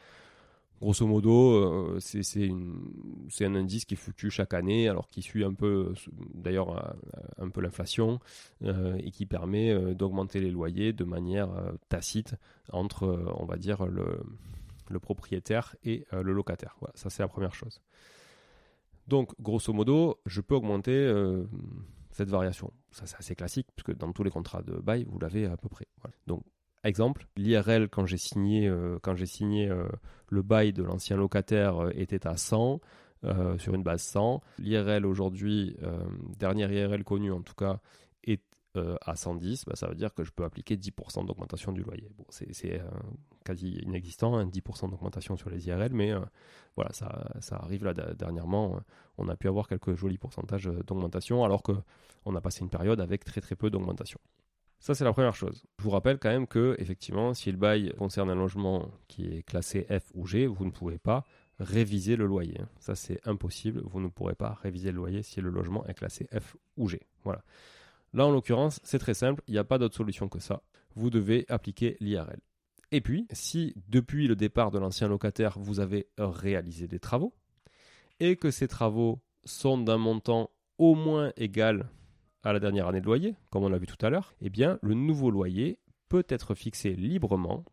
Grosso 0.81 1.07
modo, 1.07 1.53
euh, 1.53 2.01
c'est 2.01 3.45
un 3.45 3.55
indice 3.55 3.85
qui 3.85 3.97
fluctue 3.97 4.31
chaque 4.31 4.55
année, 4.55 4.88
alors 4.88 5.09
qui 5.09 5.21
suit 5.21 5.45
un 5.45 5.53
peu, 5.53 5.93
d'ailleurs, 6.35 6.71
euh, 6.71 7.21
un 7.37 7.51
peu 7.51 7.61
l'inflation 7.61 8.19
euh, 8.64 8.97
et 8.97 9.11
qui 9.11 9.27
permet 9.27 9.95
d'augmenter 9.95 10.40
les 10.40 10.51
loyers 10.51 10.95
de 10.95 11.05
manière 11.05 11.51
tacite 11.90 12.35
entre, 12.73 13.31
on 13.37 13.45
va 13.45 13.59
dire, 13.59 13.85
le, 13.87 14.23
propriétaire 15.01 15.77
et 15.85 16.07
le 16.12 16.33
locataire. 16.33 16.77
Ça 16.95 17.11
c'est 17.11 17.23
la 17.23 17.29
première 17.29 17.55
chose. 17.55 17.81
Donc, 19.07 19.33
grosso 19.40 19.73
modo, 19.73 20.19
je 20.25 20.40
peux 20.40 20.55
augmenter 20.55 21.12
cette 22.11 22.29
variation. 22.29 22.73
Ça, 22.90 23.07
c'est 23.07 23.16
assez 23.16 23.35
classique, 23.35 23.69
puisque 23.77 23.97
dans 23.97 24.12
tous 24.12 24.25
les 24.25 24.31
contrats 24.31 24.62
de 24.62 24.73
bail, 24.73 25.05
vous 25.09 25.19
l'avez 25.19 25.47
à 25.47 25.57
peu 25.57 25.69
près. 25.69 25.87
Donc, 26.27 26.43
exemple, 26.88 27.27
l'IRL, 27.37 27.88
quand 27.88 28.07
j'ai 28.07 28.16
signé, 28.16 28.69
euh, 28.69 28.99
quand 29.03 29.14
j'ai 29.14 29.27
signé 29.27 29.69
euh, 29.69 29.88
le 30.29 30.43
bail 30.43 30.73
de 30.73 30.83
l'ancien 30.83 31.16
locataire, 31.16 31.90
était 31.95 32.27
à 32.27 32.37
100, 32.37 32.81
sur 33.59 33.75
une 33.75 33.83
base 33.83 34.03
100. 34.03 34.40
L'IRL 34.59 35.05
aujourd'hui, 35.05 35.77
dernière 36.38 36.73
IRL 36.73 37.05
connue 37.05 37.33
en 37.33 37.43
tout 37.43 37.55
cas, 37.55 37.81
est 38.25 38.40
euh, 38.77 38.95
à 39.05 39.16
110, 39.16 39.64
bah, 39.64 39.75
ça 39.75 39.88
veut 39.88 39.97
dire 39.97 40.14
que 40.14 40.23
je 40.23 40.31
peux 40.31 40.45
appliquer 40.45 40.77
10% 40.77 41.27
d'augmentation 41.27 41.73
du 41.73 41.83
loyer. 41.83 42.09
Bon, 42.16 42.25
c'est 42.29 42.81
euh, 42.81 42.88
quasi 43.45 43.81
inexistant, 43.85 44.45
10% 44.45 44.85
hein, 44.85 44.88
d'augmentation 44.88 45.37
sur 45.37 45.51
les 45.51 45.66
IRL, 45.66 45.93
mais 45.93 46.12
euh, 46.12 46.21
voilà, 46.77 46.93
ça, 46.93 47.33
ça, 47.40 47.57
arrive 47.57 47.85
là 47.85 47.95
dernièrement. 48.14 48.79
on 49.19 49.29
a 49.29 49.35
pu 49.35 49.49
avoir 49.49 49.66
quelques 49.66 49.97
jolis 49.97 50.19
pourcentages 50.19 50.71
d'augmentation, 50.87 51.45
alors 51.45 51.64
qu'on 51.64 52.37
a 52.37 52.40
passé 52.40 52.61
une 52.61 52.71
période 52.71 53.01
avec 53.01 53.25
très 53.25 53.40
très 53.40 53.57
peu 53.57 53.71
d'augmentation. 53.71 54.21
Ça, 54.81 54.95
c'est 54.95 55.05
la 55.05 55.12
première 55.12 55.35
chose. 55.35 55.66
Je 55.79 55.85
vous 55.85 55.90
rappelle 55.90 56.19
quand 56.19 56.31
même 56.31 56.47
que, 56.47 56.75
effectivement, 56.79 57.35
si 57.35 57.53
le 57.53 57.59
bail 57.59 57.93
concerne 57.99 58.31
un 58.31 58.35
logement 58.35 58.90
qui 59.09 59.27
est 59.27 59.43
classé 59.43 59.87
F 59.90 60.11
ou 60.14 60.27
G, 60.27 60.47
vous 60.47 60.64
ne 60.64 60.71
pouvez 60.71 60.97
pas 60.97 61.27
réviser 61.59 62.16
le 62.16 62.27
loyer. 62.27 62.59
Ça, 62.79 62.95
c'est 62.95 63.21
impossible. 63.29 63.83
Vous 63.85 64.01
ne 64.01 64.09
pourrez 64.09 64.35
pas 64.35 64.59
réviser 64.62 64.90
le 64.90 64.97
loyer 64.97 65.23
si 65.23 65.43
le 65.43 65.51
logement 65.51 65.87
est 65.87 65.93
classé 65.93 66.29
F 66.33 66.57
ou 66.79 66.88
G. 66.88 66.99
Voilà. 67.25 67.45
Là, 68.14 68.27
en 68.27 68.31
l'occurrence, 68.31 68.81
c'est 68.83 68.99
très 68.99 69.12
simple, 69.12 69.43
il 69.47 69.53
n'y 69.53 69.59
a 69.59 69.64
pas 69.64 69.77
d'autre 69.77 69.95
solution 69.95 70.29
que 70.29 70.40
ça. 70.40 70.62
Vous 70.97 71.11
devez 71.11 71.45
appliquer 71.51 71.99
l'IRL. 72.01 72.40
Et 72.90 73.03
puis, 73.03 73.29
si 73.33 73.75
depuis 73.88 74.27
le 74.27 74.35
départ 74.35 74.71
de 74.71 74.79
l'ancien 74.79 75.09
locataire, 75.09 75.59
vous 75.59 75.79
avez 75.79 76.09
réalisé 76.19 76.88
des 76.88 76.99
travaux, 76.99 77.35
et 78.19 78.37
que 78.37 78.51
ces 78.51 78.66
travaux 78.66 79.21
sont 79.45 79.79
d'un 79.79 79.99
montant 79.99 80.51
au 80.79 80.95
moins 80.95 81.33
égal 81.37 81.88
à 82.42 82.53
la 82.53 82.61
dernière 82.61 82.88
année 82.88 83.00
de 83.00 83.07
loyer, 83.07 83.37
comme 83.50 83.64
on 83.64 83.68
l'a 83.68 83.79
vu 83.79 83.87
tout 83.87 84.05
à 84.05 84.11
l'heure, 84.11 84.35
eh 84.40 84.50
bien, 84.50 84.79
le 84.83 84.94
nouveau 84.94 85.31
loyer 85.31 85.79
peut 86.09 86.24
être 86.29 86.55
fixé 86.55 86.94
librement 86.94 87.64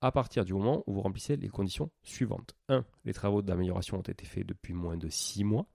à 0.00 0.12
partir 0.12 0.44
du 0.44 0.54
moment 0.54 0.82
où 0.86 0.94
vous 0.94 1.02
remplissez 1.02 1.36
les 1.36 1.48
conditions 1.48 1.90
suivantes. 2.02 2.56
1. 2.68 2.84
Les 3.04 3.12
travaux 3.12 3.42
d'amélioration 3.42 3.98
ont 3.98 4.02
été 4.02 4.24
faits 4.24 4.46
depuis 4.46 4.72
moins 4.72 4.96
de 4.96 5.08
6 5.08 5.44
mois. 5.44 5.66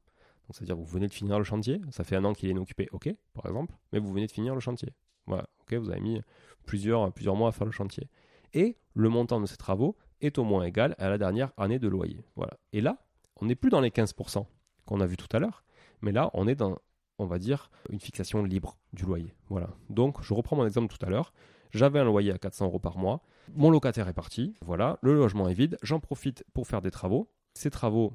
Donc, 0.48 0.56
c'est-à-dire 0.56 0.76
vous 0.76 0.86
venez 0.86 1.08
de 1.08 1.14
finir 1.14 1.38
le 1.38 1.44
chantier, 1.44 1.82
ça 1.92 2.04
fait 2.04 2.16
un 2.16 2.26
an 2.26 2.34
qu'il 2.34 2.50
est 2.50 2.52
inoccupé, 2.52 2.88
ok, 2.92 3.10
par 3.34 3.46
exemple, 3.48 3.76
mais 3.92 4.00
vous 4.00 4.12
venez 4.12 4.28
de 4.28 4.32
finir 4.32 4.54
le 4.54 4.60
chantier. 4.60 4.94
Voilà, 5.28 5.48
ok, 5.62 5.74
vous 5.76 5.90
avez 5.90 6.02
mis 6.02 6.22
plusieurs, 6.66 7.12
plusieurs 7.14 7.36
mois 7.36 7.50
à 7.50 7.52
faire 7.52 7.66
le 7.66 7.72
chantier. 7.72 8.10
Et 8.54 8.78
le 8.94 9.10
montant 9.10 9.42
de 9.42 9.46
ces 9.48 9.58
travaux 9.58 9.96
est 10.22 10.38
au 10.38 10.44
moins 10.44 10.64
égal 10.64 10.96
à 11.00 11.10
la 11.10 11.18
dernière 11.18 11.52
année 11.58 11.80
de 11.80 11.88
loyer. 11.88 12.26
Voilà. 12.36 12.58
Et 12.74 12.82
là, 12.82 13.06
on 13.38 13.46
n'est 13.46 13.56
plus 13.56 13.70
dans 13.70 13.82
les 13.82 13.90
15% 13.90 14.46
qu'on 14.86 15.02
a 15.02 15.06
vu 15.06 15.18
tout 15.18 15.28
à 15.36 15.40
l'heure, 15.40 15.64
mais 16.02 16.12
là, 16.12 16.30
on 16.34 16.48
est 16.48 16.56
dans, 16.56 16.78
on 17.18 17.26
va 17.26 17.40
dire, 17.40 17.72
une 17.90 18.00
fixation 18.00 18.44
libre 18.44 18.78
du 18.94 19.06
loyer. 19.06 19.34
Voilà. 19.50 19.70
Donc, 19.90 20.22
je 20.22 20.34
reprends 20.34 20.56
mon 20.56 20.66
exemple 20.66 20.94
tout 20.96 21.04
à 21.06 21.10
l'heure. 21.10 21.34
J'avais 21.72 22.00
un 22.00 22.06
loyer 22.06 22.32
à 22.32 22.38
400 22.38 22.66
euros 22.66 22.80
par 22.80 22.98
mois. 22.98 23.22
Mon 23.56 23.70
locataire 23.70 24.08
est 24.08 24.14
parti. 24.14 24.56
Voilà. 24.62 24.98
Le 25.02 25.14
logement 25.14 25.48
est 25.50 25.54
vide. 25.54 25.78
J'en 25.82 26.00
profite 26.00 26.46
pour 26.54 26.68
faire 26.68 26.82
des 26.82 26.92
travaux. 26.92 27.30
Ces 27.54 27.70
travaux, 27.70 28.14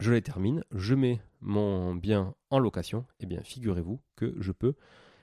je 0.00 0.12
les 0.12 0.22
termine, 0.22 0.64
je 0.72 0.94
mets 0.94 1.20
mon 1.40 1.94
bien 1.94 2.34
en 2.50 2.58
location, 2.58 3.06
eh 3.20 3.26
bien 3.26 3.42
figurez-vous 3.42 4.00
que 4.16 4.34
je 4.38 4.52
peux 4.52 4.74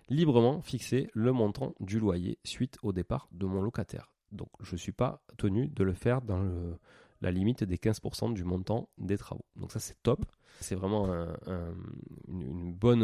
librement 0.09 0.61
fixer 0.61 1.09
le 1.13 1.31
montant 1.31 1.73
du 1.79 1.99
loyer 1.99 2.39
suite 2.43 2.77
au 2.81 2.93
départ 2.93 3.27
de 3.31 3.45
mon 3.45 3.61
locataire. 3.61 4.11
Donc 4.31 4.49
je 4.61 4.73
ne 4.73 4.77
suis 4.77 4.91
pas 4.91 5.23
tenu 5.37 5.67
de 5.67 5.83
le 5.83 5.93
faire 5.93 6.21
dans 6.21 6.43
la 7.21 7.31
limite 7.31 7.63
des 7.63 7.77
15% 7.77 8.33
du 8.33 8.43
montant 8.43 8.89
des 8.97 9.17
travaux. 9.17 9.45
Donc 9.55 9.71
ça 9.71 9.79
c'est 9.79 10.01
top. 10.03 10.25
C'est 10.59 10.75
vraiment 10.75 11.07
une, 12.27 12.73
bonne, 12.73 13.03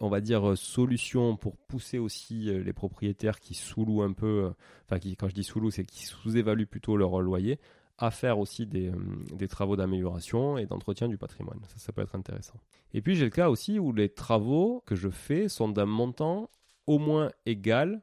on 0.00 0.08
va 0.08 0.20
dire, 0.20 0.56
solution 0.56 1.36
pour 1.36 1.56
pousser 1.56 1.98
aussi 1.98 2.50
les 2.52 2.72
propriétaires 2.72 3.40
qui 3.40 3.54
sous-louent 3.54 4.02
un 4.02 4.12
peu, 4.12 4.52
enfin 4.84 4.98
qui, 4.98 5.16
quand 5.16 5.28
je 5.28 5.34
dis 5.34 5.44
sous-louent, 5.44 5.70
c'est 5.70 5.84
qui 5.84 6.04
sous-évaluent 6.04 6.66
plutôt 6.66 6.96
leur 6.96 7.20
loyer 7.20 7.58
à 7.98 8.10
faire 8.12 8.38
aussi 8.38 8.64
des, 8.64 8.88
euh, 8.88 8.96
des 9.32 9.48
travaux 9.48 9.76
d'amélioration 9.76 10.56
et 10.56 10.66
d'entretien 10.66 11.08
du 11.08 11.18
patrimoine. 11.18 11.58
Ça, 11.66 11.78
ça 11.78 11.92
peut 11.92 12.00
être 12.00 12.14
intéressant. 12.14 12.54
Et 12.94 13.02
puis 13.02 13.16
j'ai 13.16 13.24
le 13.24 13.30
cas 13.30 13.50
aussi 13.50 13.78
où 13.78 13.92
les 13.92 14.08
travaux 14.08 14.82
que 14.86 14.94
je 14.94 15.10
fais 15.10 15.48
sont 15.48 15.68
d'un 15.68 15.84
montant 15.84 16.48
au 16.86 16.98
moins 16.98 17.30
égal 17.44 18.00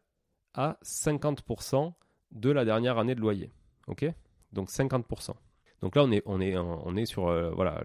à 0.53 0.77
50% 0.83 1.93
de 2.31 2.49
la 2.51 2.65
dernière 2.65 2.97
année 2.97 3.15
de 3.15 3.21
loyer. 3.21 3.51
Ok? 3.87 4.05
Donc 4.51 4.69
50%. 4.69 5.33
Donc 5.81 5.95
là, 5.95 6.03
on 6.03 6.11
est, 6.11 6.21
on 6.25 6.41
est, 6.41 6.57
on 6.57 6.95
est 6.95 7.05
sur 7.05 7.27
euh, 7.27 7.51
voilà, 7.51 7.81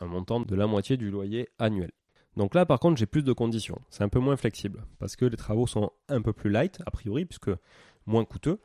un 0.00 0.06
montant 0.06 0.40
de 0.40 0.54
la 0.54 0.66
moitié 0.66 0.96
du 0.96 1.10
loyer 1.10 1.48
annuel. 1.58 1.90
Donc 2.36 2.54
là, 2.54 2.66
par 2.66 2.80
contre, 2.80 2.98
j'ai 2.98 3.06
plus 3.06 3.22
de 3.22 3.32
conditions. 3.32 3.80
C'est 3.90 4.02
un 4.02 4.08
peu 4.08 4.18
moins 4.18 4.36
flexible 4.36 4.84
parce 4.98 5.16
que 5.16 5.24
les 5.24 5.36
travaux 5.36 5.66
sont 5.66 5.92
un 6.08 6.20
peu 6.20 6.32
plus 6.32 6.50
light, 6.50 6.78
a 6.86 6.90
priori, 6.90 7.24
puisque 7.24 7.50
moins 8.06 8.24
coûteux. 8.24 8.58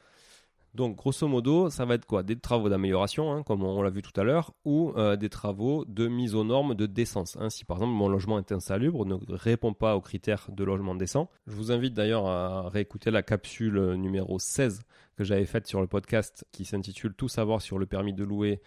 Donc, 0.76 0.98
grosso 0.98 1.28
modo, 1.28 1.72
ça 1.72 1.86
va 1.86 1.96
être 1.96 2.06
quoi? 2.06 2.22
Des 2.22 2.38
travaux 2.38 2.70
d'amélioration, 2.70 3.34
hein, 3.34 3.42
comme 3.42 3.64
on 3.64 3.82
l'a 3.82 3.90
vu 3.90 4.04
tout 4.04 4.18
à 4.20 4.24
l'heure, 4.24 4.54
ou 4.66 4.94
euh, 4.98 5.16
des 5.16 5.30
travaux 5.30 5.84
de 5.86 6.08
mise 6.08 6.36
aux 6.36 6.44
normes 6.44 6.76
de 6.76 6.86
décence. 6.86 7.38
Hein. 7.40 7.50
Si 7.50 7.66
par 7.66 7.78
exemple 7.78 7.94
mon 7.94 8.08
logement 8.08 8.38
est 8.38 8.52
insalubre, 8.52 9.04
ne 9.06 9.16
répond 9.30 9.74
pas 9.74 9.96
aux 9.96 10.02
critères 10.02 10.48
de 10.52 10.64
logement 10.64 10.94
décent. 10.94 11.28
Je 11.48 11.54
vous 11.54 11.72
invite 11.72 11.96
d'ailleurs 11.96 12.28
à 12.28 12.70
réécouter 12.70 13.10
la 13.10 13.24
capsule 13.24 13.96
numéro 13.96 14.38
16 14.38 14.84
que 15.18 15.24
j'avais 15.24 15.46
faite 15.46 15.66
sur 15.66 15.82
le 15.82 15.88
podcast 15.88 16.46
qui 16.52 16.66
s'intitule 16.66 17.16
Tout 17.16 17.30
savoir 17.30 17.62
sur 17.64 17.80
le 17.80 17.88
permis 17.88 18.14
de 18.14 18.24
louer 18.24 18.62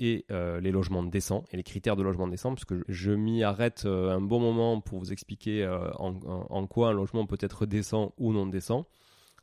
et 0.00 0.24
euh, 0.30 0.60
les 0.60 0.70
logements 0.70 1.02
décents 1.02 1.44
et 1.50 1.56
les 1.56 1.62
critères 1.62 1.96
de 1.96 2.02
logement 2.02 2.26
décent, 2.28 2.50
parce 2.50 2.64
que 2.64 2.84
je 2.88 3.12
m'y 3.12 3.42
arrête 3.42 3.84
euh, 3.84 4.10
un 4.10 4.20
bon 4.20 4.40
moment 4.40 4.80
pour 4.80 4.98
vous 4.98 5.12
expliquer 5.12 5.66
en 5.98 6.66
quoi 6.66 6.88
un 6.88 6.92
logement 6.92 7.26
peut 7.26 7.38
être 7.40 7.66
décent 7.66 8.12
ou 8.18 8.32
non 8.32 8.46
décent. 8.46 8.86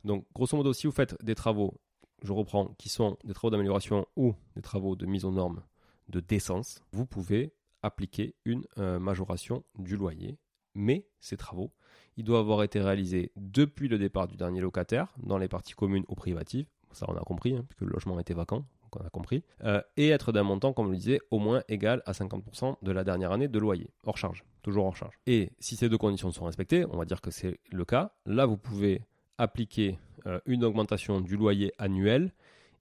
Donc, 0.04 0.26
grosso 0.34 0.56
modo, 0.56 0.72
si 0.72 0.86
vous 0.86 0.92
faites 0.92 1.16
des 1.22 1.34
travaux 1.34 1.80
je 2.22 2.32
reprends, 2.32 2.68
qui 2.78 2.88
sont 2.88 3.16
des 3.24 3.34
travaux 3.34 3.50
d'amélioration 3.50 4.06
ou 4.16 4.34
des 4.54 4.62
travaux 4.62 4.96
de 4.96 5.06
mise 5.06 5.24
aux 5.24 5.32
normes 5.32 5.62
de 6.08 6.20
décence, 6.20 6.82
vous 6.92 7.06
pouvez 7.06 7.54
appliquer 7.82 8.34
une 8.44 8.64
euh, 8.78 8.98
majoration 8.98 9.64
du 9.78 9.96
loyer. 9.96 10.38
Mais 10.74 11.06
ces 11.20 11.36
travaux, 11.36 11.72
ils 12.16 12.24
doivent 12.24 12.40
avoir 12.40 12.62
été 12.62 12.80
réalisés 12.80 13.32
depuis 13.36 13.88
le 13.88 13.98
départ 13.98 14.28
du 14.28 14.36
dernier 14.36 14.60
locataire, 14.60 15.14
dans 15.18 15.38
les 15.38 15.48
parties 15.48 15.74
communes 15.74 16.04
ou 16.08 16.14
privatives, 16.14 16.66
ça 16.92 17.06
on 17.08 17.16
a 17.16 17.20
compris, 17.20 17.54
hein, 17.54 17.64
puisque 17.68 17.82
le 17.82 17.92
logement 17.92 18.18
était 18.18 18.34
vacant, 18.34 18.64
donc 18.92 19.02
on 19.02 19.06
a 19.06 19.10
compris, 19.10 19.42
euh, 19.64 19.80
et 19.96 20.08
être 20.10 20.32
d'un 20.32 20.42
montant, 20.42 20.72
comme 20.72 20.86
je 20.86 20.92
le 20.92 20.96
disais, 20.96 21.20
au 21.30 21.38
moins 21.38 21.62
égal 21.68 22.02
à 22.06 22.12
50% 22.12 22.76
de 22.82 22.92
la 22.92 23.04
dernière 23.04 23.32
année 23.32 23.48
de 23.48 23.58
loyer, 23.58 23.90
hors 24.04 24.18
charge, 24.18 24.44
toujours 24.62 24.86
hors 24.86 24.96
charge. 24.96 25.18
Et 25.26 25.50
si 25.58 25.76
ces 25.76 25.88
deux 25.88 25.98
conditions 25.98 26.30
sont 26.30 26.44
respectées, 26.44 26.84
on 26.90 26.96
va 26.96 27.04
dire 27.04 27.20
que 27.20 27.30
c'est 27.30 27.58
le 27.70 27.84
cas, 27.84 28.12
là 28.26 28.46
vous 28.46 28.56
pouvez 28.56 29.02
appliquer 29.38 29.98
euh, 30.26 30.40
une 30.46 30.64
augmentation 30.64 31.20
du 31.20 31.36
loyer 31.36 31.72
annuel 31.78 32.32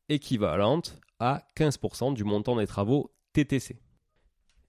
équivalente 0.10 1.00
à 1.20 1.44
15% 1.56 2.14
du 2.14 2.24
montant 2.24 2.56
des 2.58 2.68
travaux 2.68 3.12
TTC. 3.34 3.78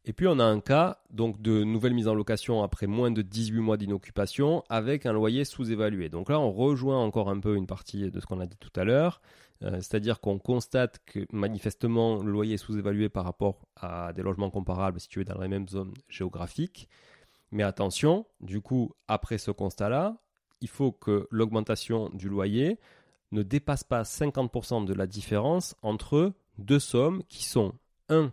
Et 0.04 0.12
puis 0.12 0.26
on 0.26 0.40
a 0.40 0.44
un 0.44 0.58
cas 0.58 0.98
donc 1.10 1.40
de 1.40 1.62
nouvelle 1.62 1.94
mise 1.94 2.08
en 2.08 2.14
location 2.14 2.64
après 2.64 2.88
moins 2.88 3.12
de 3.12 3.22
18 3.22 3.60
mois 3.60 3.76
d'inoccupation 3.76 4.64
avec 4.68 5.06
un 5.06 5.12
loyer 5.12 5.44
sous-évalué. 5.44 6.08
Donc 6.08 6.28
là 6.28 6.40
on 6.40 6.50
rejoint 6.50 6.98
encore 6.98 7.28
un 7.28 7.38
peu 7.38 7.56
une 7.56 7.68
partie 7.68 8.10
de 8.10 8.20
ce 8.20 8.26
qu'on 8.26 8.40
a 8.40 8.46
dit 8.46 8.56
tout 8.56 8.72
à 8.74 8.82
l'heure, 8.82 9.20
euh, 9.62 9.76
c'est-à-dire 9.76 10.20
qu'on 10.20 10.40
constate 10.40 10.98
que 11.06 11.24
manifestement 11.30 12.20
le 12.20 12.32
loyer 12.32 12.54
est 12.54 12.58
sous-évalué 12.58 13.08
par 13.08 13.24
rapport 13.24 13.60
à 13.76 14.12
des 14.12 14.22
logements 14.22 14.50
comparables 14.50 14.98
situés 14.98 15.24
dans 15.24 15.40
les 15.40 15.48
mêmes 15.48 15.68
zones 15.68 15.94
géographiques. 16.08 16.88
Mais 17.52 17.62
attention, 17.62 18.26
du 18.40 18.60
coup, 18.60 18.92
après 19.06 19.38
ce 19.38 19.52
constat-là, 19.52 20.16
il 20.62 20.68
faut 20.68 20.90
que 20.90 21.28
l'augmentation 21.30 22.08
du 22.08 22.28
loyer 22.28 22.78
ne 23.30 23.42
dépasse 23.42 23.84
pas 23.84 24.02
50% 24.02 24.84
de 24.84 24.94
la 24.94 25.06
différence 25.06 25.76
entre 25.82 26.32
deux 26.58 26.80
sommes 26.80 27.22
qui 27.28 27.44
sont 27.44 27.74
1 28.08 28.32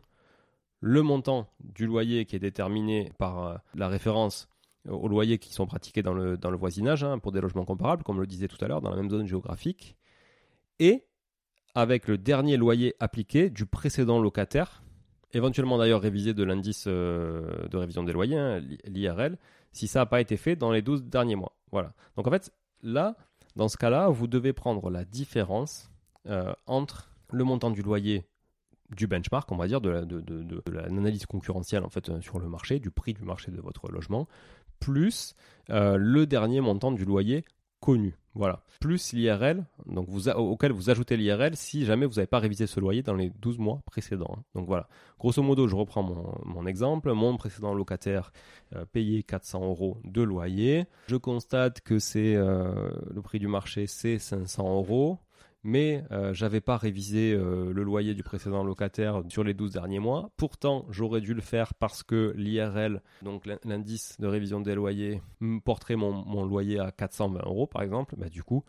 le 0.82 1.02
montant 1.02 1.50
du 1.60 1.86
loyer 1.86 2.26
qui 2.26 2.36
est 2.36 2.40
déterminé 2.40 3.12
par 3.18 3.46
euh, 3.46 3.56
la 3.76 3.88
référence 3.88 4.48
aux 4.88 5.08
loyers 5.08 5.38
qui 5.38 5.54
sont 5.54 5.66
pratiqués 5.66 6.02
dans 6.02 6.14
le, 6.14 6.38
dans 6.38 6.52
le 6.52 6.58
voisinage 6.58 7.04
hein, 7.04 7.20
pour 7.20 7.32
des 7.32 7.42
logements 7.42 7.66
comparables, 7.66 8.04
comme 8.04 8.20
le 8.20 8.28
disait 8.28 8.48
tout 8.48 8.64
à 8.64 8.68
l'heure, 8.68 8.82
dans 8.82 8.90
la 8.90 8.96
même 8.96 9.10
zone 9.10 9.28
géographique, 9.28 9.98
et 10.80 11.06
avec 11.76 12.08
le 12.08 12.18
dernier 12.18 12.58
loyer 12.58 12.96
appliqué 13.00 13.50
du 13.50 13.66
précédent 13.66 14.20
locataire, 14.20 14.82
éventuellement 15.34 15.78
d'ailleurs 15.78 16.02
révisé 16.02 16.34
de 16.34 16.44
l'indice 16.44 16.86
euh, 16.88 17.68
de 17.68 17.78
révision 17.78 18.04
des 18.04 18.14
loyers, 18.14 18.38
hein, 18.38 18.62
l'IRL, 18.86 19.38
si 19.72 19.88
ça 19.88 20.00
n'a 20.00 20.06
pas 20.06 20.22
été 20.22 20.38
fait 20.38 20.56
dans 20.56 20.72
les 20.72 20.82
12 20.82 21.04
derniers 21.04 21.36
mois. 21.36 21.56
Voilà. 21.72 21.94
Donc 22.16 22.28
en 22.28 22.32
fait, 22.32 22.52
là, 22.82 23.16
dans 23.56 23.68
ce 23.68 23.78
cas-là, 23.78 24.10
vous 24.10 24.28
devez 24.28 24.54
prendre 24.54 24.90
la 24.90 25.06
différence 25.06 25.92
euh, 26.28 26.54
entre 26.66 27.12
le 27.32 27.44
montant 27.44 27.70
du 27.70 27.82
loyer 27.82 28.26
du 28.96 29.08
benchmark, 29.08 29.52
on 29.52 29.58
va 29.58 29.68
dire, 29.68 29.82
de, 29.82 30.06
l'analyse 30.72 31.26
concurrentielle 31.26 31.84
en 31.84 31.90
euh, 32.10 32.22
sur 32.22 32.40
le 32.40 32.48
marché, 32.48 32.80
du 32.80 32.92
prix 32.92 33.14
du 33.14 33.24
marché 33.24 33.52
de 33.52 33.62
votre 33.62 33.92
logement, 33.92 34.28
plus 34.80 35.36
euh, 35.70 35.98
le 35.98 36.26
dernier 36.26 36.62
montant 36.62 36.92
du 36.92 37.06
loyer 37.06 37.46
connu. 37.80 38.18
Voilà. 38.36 38.64
Plus 38.80 39.14
l'IRL, 39.14 39.66
donc 39.86 40.08
vous 40.08 40.30
auquel 40.30 40.72
vous 40.72 40.90
ajoutez 40.90 41.18
l'IRL 41.18 41.56
si 41.56 41.84
jamais 41.86 42.06
vous 42.06 42.16
n'avez 42.16 42.28
pas 42.28 42.40
révisé 42.40 42.68
ce 42.68 42.80
loyer 42.80 43.02
dans 43.02 43.16
les 43.16 43.30
12 43.30 43.58
mois 43.58 43.82
précédents. 43.86 44.38
Donc 44.56 44.68
voilà. 44.68 44.88
Grosso 45.20 45.42
modo, 45.42 45.68
je 45.68 45.76
reprends 45.76 46.04
mon, 46.04 46.66
exemple. 46.66 47.12
Mon 47.12 47.36
précédent 47.36 47.74
locataire 47.74 48.32
euh, 48.76 48.86
payait 48.86 49.24
400 49.24 49.66
euros 49.66 49.98
de 50.06 50.22
loyer. 50.22 50.86
Je 51.08 51.18
constate 51.18 51.82
que 51.82 52.00
c'est 52.00 52.36
le 52.36 53.22
prix 53.22 53.40
du 53.40 53.48
marché, 53.48 53.88
c'est 53.88 54.20
500 54.20 54.76
euros 54.76 55.20
mais 55.64 56.04
euh, 56.12 56.34
j'avais 56.34 56.62
pas 56.62 56.78
révisé 56.78 57.34
euh, 57.34 57.74
le 57.74 57.84
loyer 57.84 58.14
du 58.14 58.24
précédent 58.24 58.64
locataire 58.64 59.24
sur 59.30 59.44
les 59.44 59.54
12 59.54 59.74
derniers 59.74 60.00
mois. 60.00 60.32
Pourtant, 60.38 60.86
j'aurais 60.90 61.22
dû 61.22 61.34
le 61.34 61.42
faire 61.42 61.74
parce 61.74 62.04
que 62.04 62.34
l'IRL, 62.38 63.02
donc 63.22 63.46
l'indice 63.66 64.20
de 64.20 64.28
révision 64.28 64.62
des 64.62 64.76
loyers, 64.76 65.22
porterait 65.66 65.96
mon, 65.96 66.46
loyer 66.46 66.80
à 66.80 66.92
420 66.92 67.42
euros 67.46 67.68
par 67.68 67.82
exemple. 67.82 68.16
Bah, 68.18 68.30
du 68.30 68.44
coup, 68.44 68.64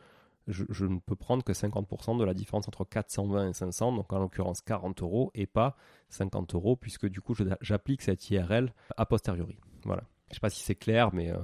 je, 0.49 0.85
ne 0.85 0.99
peux 0.99 1.15
prendre 1.17 1.45
que 1.45 1.53
50% 1.53 2.19
de 2.19 2.25
la 2.25 2.35
différence 2.35 2.67
entre 2.67 2.85
420 2.85 3.51
et 3.51 3.53
500, 3.53 3.93
donc 3.93 4.13
en 4.13 4.19
l'occurrence 4.19 4.61
40 4.63 5.03
euros 5.03 5.31
et 5.35 5.47
pas 5.47 5.77
50 6.09 6.55
euros, 6.55 6.77
puisque 6.77 7.07
du 7.07 7.21
coup 7.21 7.35
j'applique 7.61 8.03
cette 8.03 8.31
IRL 8.31 8.73
a 8.97 9.07
posteriori. 9.07 9.59
Voilà. 9.85 10.03
Je 10.31 10.35
sais 10.37 10.41
pas 10.41 10.51
si 10.51 10.63
c'est 10.63 10.75
clair, 10.75 11.13
mais 11.13 11.31
euh, 11.31 11.39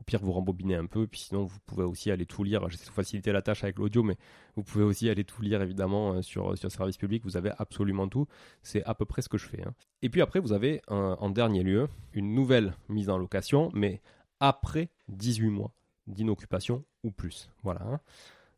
au 0.00 0.04
pire, 0.04 0.20
vous 0.20 0.32
rembobinez 0.32 0.74
un 0.74 0.86
peu. 0.86 1.06
Puis 1.06 1.20
sinon, 1.20 1.44
vous 1.44 1.58
pouvez 1.66 1.84
aussi 1.84 2.10
aller 2.10 2.26
tout 2.26 2.44
lire. 2.44 2.68
J'essaie 2.68 2.86
de 2.86 2.90
faciliter 2.90 3.32
la 3.32 3.42
tâche 3.42 3.62
avec 3.64 3.78
l'audio, 3.78 4.02
mais 4.02 4.16
vous 4.56 4.62
pouvez 4.62 4.84
aussi 4.84 5.08
aller 5.08 5.24
tout 5.24 5.42
lire, 5.42 5.62
évidemment, 5.62 6.14
euh, 6.14 6.22
sur, 6.22 6.56
sur 6.58 6.70
Service 6.70 6.96
Public. 6.96 7.24
Vous 7.24 7.36
avez 7.36 7.52
absolument 7.58 8.08
tout. 8.08 8.26
C'est 8.62 8.84
à 8.84 8.94
peu 8.94 9.04
près 9.04 9.22
ce 9.22 9.28
que 9.28 9.38
je 9.38 9.46
fais. 9.46 9.62
Hein. 9.62 9.74
Et 10.02 10.08
puis 10.08 10.20
après, 10.20 10.40
vous 10.40 10.52
avez, 10.52 10.82
en 10.88 11.30
dernier 11.30 11.62
lieu, 11.62 11.88
une 12.12 12.34
nouvelle 12.34 12.74
mise 12.88 13.08
en 13.08 13.18
location, 13.18 13.70
mais 13.72 14.00
après 14.40 14.90
18 15.08 15.50
mois 15.50 15.72
d'inoccupation 16.06 16.84
ou 17.04 17.10
plus. 17.10 17.48
Voilà. 17.62 17.82
Hein. 17.84 18.00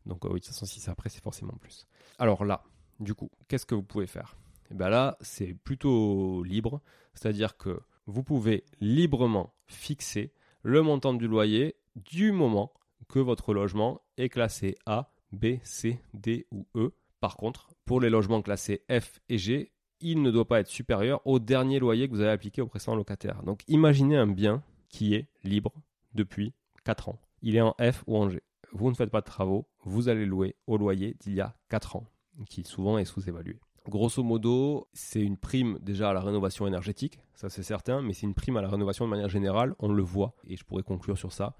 Donc, 0.05 0.25
euh, 0.25 0.29
oui, 0.29 0.39
de 0.39 0.45
toute 0.45 0.47
façon, 0.47 0.65
si 0.65 0.79
c'est 0.79 0.91
après, 0.91 1.09
c'est 1.09 1.23
forcément 1.23 1.55
plus. 1.59 1.87
Alors 2.17 2.45
là, 2.45 2.63
du 2.99 3.13
coup, 3.13 3.29
qu'est-ce 3.47 3.65
que 3.65 3.75
vous 3.75 3.83
pouvez 3.83 4.07
faire? 4.07 4.35
Et 4.65 4.67
eh 4.71 4.73
bien 4.75 4.89
là, 4.89 5.17
c'est 5.21 5.53
plutôt 5.53 6.43
libre. 6.43 6.81
C'est-à-dire 7.13 7.55
que 7.57 7.79
vous 8.07 8.23
pouvez 8.23 8.63
librement 8.79 9.53
fixer 9.67 10.31
le 10.61 10.81
montant 10.81 11.13
du 11.13 11.27
loyer 11.27 11.75
du 11.95 12.31
moment 12.31 12.73
que 13.07 13.19
votre 13.19 13.53
logement 13.53 14.01
est 14.17 14.29
classé 14.29 14.75
A, 14.85 15.11
B, 15.31 15.57
C, 15.63 15.99
D 16.13 16.47
ou 16.51 16.67
E. 16.75 16.93
Par 17.19 17.37
contre, 17.37 17.69
pour 17.85 18.01
les 18.01 18.09
logements 18.09 18.41
classés 18.41 18.83
F 18.89 19.19
et 19.29 19.37
G, 19.37 19.71
il 20.01 20.21
ne 20.21 20.31
doit 20.31 20.47
pas 20.47 20.59
être 20.59 20.67
supérieur 20.67 21.21
au 21.25 21.39
dernier 21.39 21.79
loyer 21.79 22.07
que 22.07 22.13
vous 22.13 22.21
avez 22.21 22.31
appliqué 22.31 22.61
au 22.61 22.67
précédent 22.67 22.95
locataire. 22.95 23.43
Donc 23.43 23.61
imaginez 23.67 24.17
un 24.17 24.27
bien 24.27 24.63
qui 24.89 25.15
est 25.15 25.27
libre 25.43 25.73
depuis 26.13 26.53
4 26.83 27.09
ans. 27.09 27.19
Il 27.41 27.55
est 27.55 27.61
en 27.61 27.75
F 27.79 28.03
ou 28.07 28.17
en 28.17 28.29
G. 28.29 28.41
Vous 28.71 28.89
ne 28.89 28.95
faites 28.95 29.09
pas 29.09 29.21
de 29.21 29.25
travaux, 29.25 29.67
vous 29.83 30.09
allez 30.09 30.25
louer 30.25 30.55
au 30.67 30.77
loyer 30.77 31.15
d'il 31.19 31.35
y 31.35 31.41
a 31.41 31.55
4 31.69 31.95
ans, 31.95 32.07
qui 32.49 32.63
souvent 32.63 32.97
est 32.97 33.05
sous-évalué. 33.05 33.59
Grosso 33.87 34.23
modo, 34.23 34.87
c'est 34.93 35.21
une 35.21 35.37
prime 35.37 35.77
déjà 35.79 36.09
à 36.09 36.13
la 36.13 36.21
rénovation 36.21 36.65
énergétique, 36.65 37.19
ça 37.35 37.49
c'est 37.49 37.61
certain, 37.61 38.01
mais 38.01 38.13
c'est 38.13 38.25
une 38.25 38.33
prime 38.33 38.57
à 38.57 38.61
la 38.63 38.67
rénovation 38.67 39.05
de 39.05 39.11
manière 39.11 39.29
générale, 39.29 39.75
on 39.77 39.91
le 39.91 40.01
voit, 40.01 40.33
et 40.47 40.57
je 40.57 40.63
pourrais 40.65 40.81
conclure 40.81 41.19
sur 41.19 41.31
ça. 41.31 41.55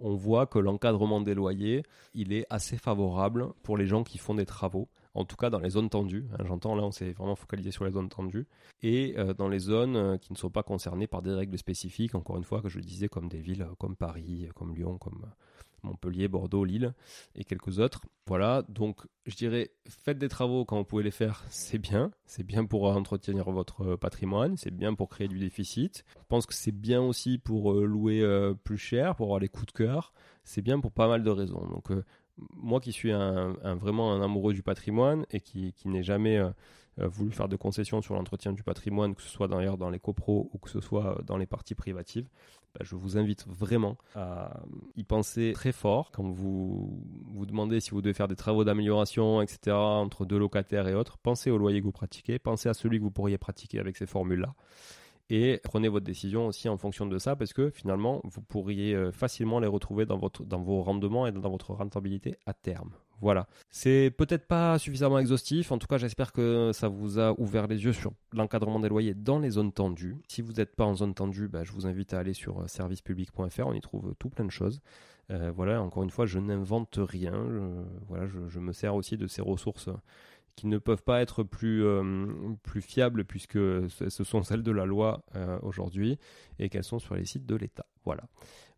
On 0.00 0.14
voit 0.14 0.46
que 0.46 0.58
l'encadrement 0.58 1.20
des 1.20 1.34
loyers, 1.34 1.84
il 2.14 2.32
est 2.32 2.46
assez 2.50 2.76
favorable 2.76 3.52
pour 3.62 3.76
les 3.76 3.86
gens 3.86 4.02
qui 4.02 4.18
font 4.18 4.34
des 4.34 4.46
travaux, 4.46 4.88
en 5.14 5.24
tout 5.24 5.36
cas 5.36 5.50
dans 5.50 5.60
les 5.60 5.70
zones 5.70 5.88
tendues. 5.88 6.26
Hein, 6.32 6.44
j'entends 6.46 6.74
là, 6.74 6.82
on 6.82 6.90
s'est 6.90 7.12
vraiment 7.12 7.36
focalisé 7.36 7.70
sur 7.70 7.84
les 7.84 7.92
zones 7.92 8.08
tendues, 8.08 8.48
et 8.82 9.14
euh, 9.16 9.32
dans 9.32 9.48
les 9.48 9.60
zones 9.60 9.96
euh, 9.96 10.16
qui 10.18 10.32
ne 10.32 10.38
sont 10.38 10.50
pas 10.50 10.64
concernées 10.64 11.06
par 11.06 11.22
des 11.22 11.32
règles 11.32 11.58
spécifiques, 11.58 12.16
encore 12.16 12.38
une 12.38 12.44
fois, 12.44 12.60
que 12.60 12.68
je 12.68 12.80
disais, 12.80 13.08
comme 13.08 13.28
des 13.28 13.40
villes 13.40 13.68
comme 13.78 13.94
Paris, 13.94 14.48
comme 14.56 14.74
Lyon, 14.74 14.98
comme 14.98 15.26
Montpellier, 15.82 16.28
Bordeaux, 16.28 16.64
Lille 16.64 16.94
et 17.34 17.44
quelques 17.44 17.78
autres. 17.78 18.02
Voilà, 18.26 18.62
donc 18.68 19.06
je 19.26 19.36
dirais 19.36 19.70
faites 19.88 20.18
des 20.18 20.28
travaux 20.28 20.64
quand 20.64 20.76
vous 20.76 20.84
pouvez 20.84 21.02
les 21.02 21.10
faire, 21.10 21.44
c'est 21.50 21.78
bien. 21.78 22.10
C'est 22.26 22.44
bien 22.44 22.64
pour 22.64 22.84
entretenir 22.84 23.50
votre 23.50 23.96
patrimoine, 23.96 24.56
c'est 24.56 24.74
bien 24.74 24.94
pour 24.94 25.08
créer 25.08 25.28
du 25.28 25.38
déficit. 25.38 26.04
Je 26.18 26.24
pense 26.28 26.46
que 26.46 26.54
c'est 26.54 26.72
bien 26.72 27.00
aussi 27.00 27.38
pour 27.38 27.72
euh, 27.72 27.84
louer 27.84 28.20
euh, 28.20 28.54
plus 28.54 28.78
cher, 28.78 29.16
pour 29.16 29.26
avoir 29.26 29.40
les 29.40 29.48
coups 29.48 29.66
de 29.66 29.72
cœur. 29.72 30.12
C'est 30.44 30.62
bien 30.62 30.80
pour 30.80 30.92
pas 30.92 31.08
mal 31.08 31.22
de 31.22 31.30
raisons. 31.30 31.66
Donc 31.68 31.90
euh, 31.90 32.04
moi 32.54 32.80
qui 32.80 32.92
suis 32.92 33.12
un, 33.12 33.54
vraiment 33.74 34.12
un 34.12 34.22
amoureux 34.22 34.54
du 34.54 34.62
patrimoine 34.62 35.26
et 35.30 35.40
qui, 35.40 35.72
qui 35.72 35.88
n'ai 35.88 36.02
jamais 36.02 36.40
voulu 37.06 37.30
faire 37.30 37.48
de 37.48 37.56
concessions 37.56 38.02
sur 38.02 38.14
l'entretien 38.14 38.52
du 38.52 38.62
patrimoine, 38.62 39.14
que 39.14 39.22
ce 39.22 39.28
soit 39.28 39.48
d'ailleurs 39.48 39.78
dans 39.78 39.90
les 39.90 39.98
copros 39.98 40.50
ou 40.52 40.58
que 40.58 40.68
ce 40.68 40.80
soit 40.80 41.20
dans 41.24 41.36
les 41.36 41.46
parties 41.46 41.74
privatives, 41.74 42.28
bah, 42.74 42.80
je 42.84 42.96
vous 42.96 43.16
invite 43.16 43.46
vraiment 43.46 43.96
à 44.14 44.60
y 44.96 45.04
penser 45.04 45.52
très 45.54 45.72
fort 45.72 46.10
quand 46.12 46.28
vous 46.28 47.02
vous 47.26 47.46
demandez 47.46 47.80
si 47.80 47.90
vous 47.90 48.02
devez 48.02 48.14
faire 48.14 48.28
des 48.28 48.36
travaux 48.36 48.64
d'amélioration, 48.64 49.40
etc., 49.40 49.72
entre 49.72 50.26
deux 50.26 50.38
locataires 50.38 50.86
et 50.88 50.94
autres. 50.94 51.18
Pensez 51.18 51.50
au 51.50 51.58
loyer 51.58 51.80
que 51.80 51.84
vous 51.84 51.92
pratiquez, 51.92 52.38
pensez 52.38 52.68
à 52.68 52.74
celui 52.74 52.98
que 52.98 53.04
vous 53.04 53.10
pourriez 53.10 53.38
pratiquer 53.38 53.78
avec 53.78 53.96
ces 53.96 54.06
formules-là. 54.06 54.54
Et 55.30 55.60
prenez 55.62 55.88
votre 55.88 56.06
décision 56.06 56.46
aussi 56.46 56.68
en 56.68 56.78
fonction 56.78 57.06
de 57.06 57.18
ça 57.18 57.36
parce 57.36 57.52
que 57.52 57.70
finalement, 57.70 58.20
vous 58.24 58.40
pourriez 58.40 58.94
euh, 58.94 59.12
facilement 59.12 59.60
les 59.60 59.66
retrouver 59.66 60.06
dans, 60.06 60.16
votre, 60.16 60.44
dans 60.44 60.62
vos 60.62 60.82
rendements 60.82 61.26
et 61.26 61.32
dans 61.32 61.50
votre 61.50 61.74
rentabilité 61.74 62.36
à 62.46 62.54
terme. 62.54 62.92
Voilà. 63.20 63.48
C'est 63.70 64.12
peut-être 64.16 64.46
pas 64.46 64.78
suffisamment 64.78 65.18
exhaustif. 65.18 65.72
En 65.72 65.78
tout 65.78 65.86
cas, 65.86 65.98
j'espère 65.98 66.32
que 66.32 66.70
ça 66.72 66.88
vous 66.88 67.18
a 67.18 67.38
ouvert 67.38 67.66
les 67.66 67.84
yeux 67.84 67.92
sur 67.92 68.12
l'encadrement 68.32 68.80
des 68.80 68.88
loyers 68.88 69.14
dans 69.14 69.38
les 69.38 69.50
zones 69.50 69.72
tendues. 69.72 70.16
Si 70.28 70.42
vous 70.42 70.52
n'êtes 70.52 70.76
pas 70.76 70.84
en 70.84 70.94
zone 70.94 71.14
tendue, 71.14 71.48
bah, 71.48 71.64
je 71.64 71.72
vous 71.72 71.86
invite 71.86 72.14
à 72.14 72.20
aller 72.20 72.32
sur 72.32 72.60
euh, 72.60 72.66
servicepublic.fr. 72.68 73.66
On 73.66 73.72
y 73.72 73.80
trouve 73.80 74.14
tout 74.18 74.28
plein 74.28 74.44
de 74.44 74.50
choses. 74.50 74.80
Euh, 75.30 75.52
voilà, 75.54 75.82
encore 75.82 76.04
une 76.04 76.10
fois, 76.10 76.26
je 76.26 76.38
n'invente 76.38 76.98
rien. 76.98 77.34
voilà, 78.08 78.26
je, 78.26 78.58
me 78.58 78.72
sers 78.72 78.94
aussi 78.94 79.16
de 79.16 79.26
ces 79.26 79.42
ressources 79.42 79.90
qui 80.54 80.66
ne 80.66 80.78
peuvent 80.78 81.02
pas 81.02 81.20
être 81.20 81.44
plus, 81.44 81.84
euh, 81.84 82.26
plus 82.62 82.80
fiables 82.80 83.24
puisque 83.24 83.58
ce 83.58 84.24
sont 84.24 84.42
celles 84.42 84.62
de 84.62 84.72
la 84.72 84.86
loi 84.86 85.22
aujourd'hui 85.62 86.18
et 86.58 86.68
qu'elles 86.68 86.84
sont 86.84 86.98
sur 86.98 87.14
les 87.14 87.24
sites 87.24 87.46
de 87.46 87.56
l'État. 87.56 87.86
Voilà. 88.04 88.24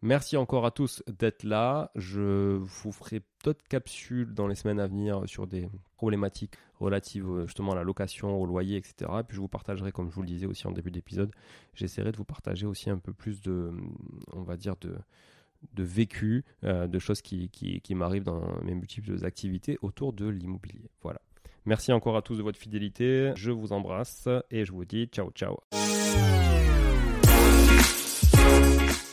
Merci 0.02 0.38
encore 0.38 0.64
à 0.64 0.70
tous 0.70 1.02
d'être 1.18 1.42
là. 1.42 1.90
Je 1.94 2.56
vous 2.56 2.92
ferai 2.92 3.22
d'autres 3.44 3.66
capsules 3.68 4.32
dans 4.32 4.46
les 4.46 4.54
semaines 4.54 4.80
à 4.80 4.86
venir 4.86 5.22
sur 5.26 5.46
des 5.46 5.68
problématiques 5.96 6.54
relatives 6.78 7.28
euh, 7.28 7.46
justement 7.46 7.72
à 7.72 7.74
la 7.74 7.82
location, 7.82 8.40
au 8.40 8.46
loyer, 8.46 8.76
etc. 8.76 9.10
Et 9.20 9.22
puis 9.22 9.36
je 9.36 9.40
vous 9.40 9.48
partagerai, 9.48 9.92
comme 9.92 10.08
je 10.08 10.14
vous 10.14 10.22
le 10.22 10.28
disais 10.28 10.46
aussi 10.46 10.66
en 10.66 10.72
début 10.72 10.90
d'épisode, 10.90 11.30
j'essaierai 11.74 12.12
de 12.12 12.16
vous 12.16 12.24
partager 12.24 12.66
aussi 12.66 12.88
un 12.88 12.98
peu 12.98 13.12
plus 13.12 13.42
de, 13.42 13.70
on 14.32 14.42
va 14.42 14.56
dire, 14.56 14.76
de, 14.80 14.96
de 15.74 15.82
vécu, 15.82 16.44
euh, 16.64 16.86
de 16.86 16.98
choses 16.98 17.20
qui, 17.20 17.50
qui, 17.50 17.82
qui 17.82 17.94
m'arrivent 17.94 18.24
dans 18.24 18.62
mes 18.62 18.74
multiples 18.74 19.24
activités 19.26 19.78
autour 19.82 20.14
de 20.14 20.26
l'immobilier. 20.26 20.90
Voilà. 21.02 21.20
Merci 21.66 21.92
encore 21.92 22.16
à 22.16 22.22
tous 22.22 22.38
de 22.38 22.42
votre 22.42 22.58
fidélité. 22.58 23.32
Je 23.36 23.50
vous 23.50 23.72
embrasse 23.72 24.28
et 24.50 24.64
je 24.64 24.72
vous 24.72 24.86
dis 24.86 25.06
ciao 25.06 25.30
ciao. 25.32 25.58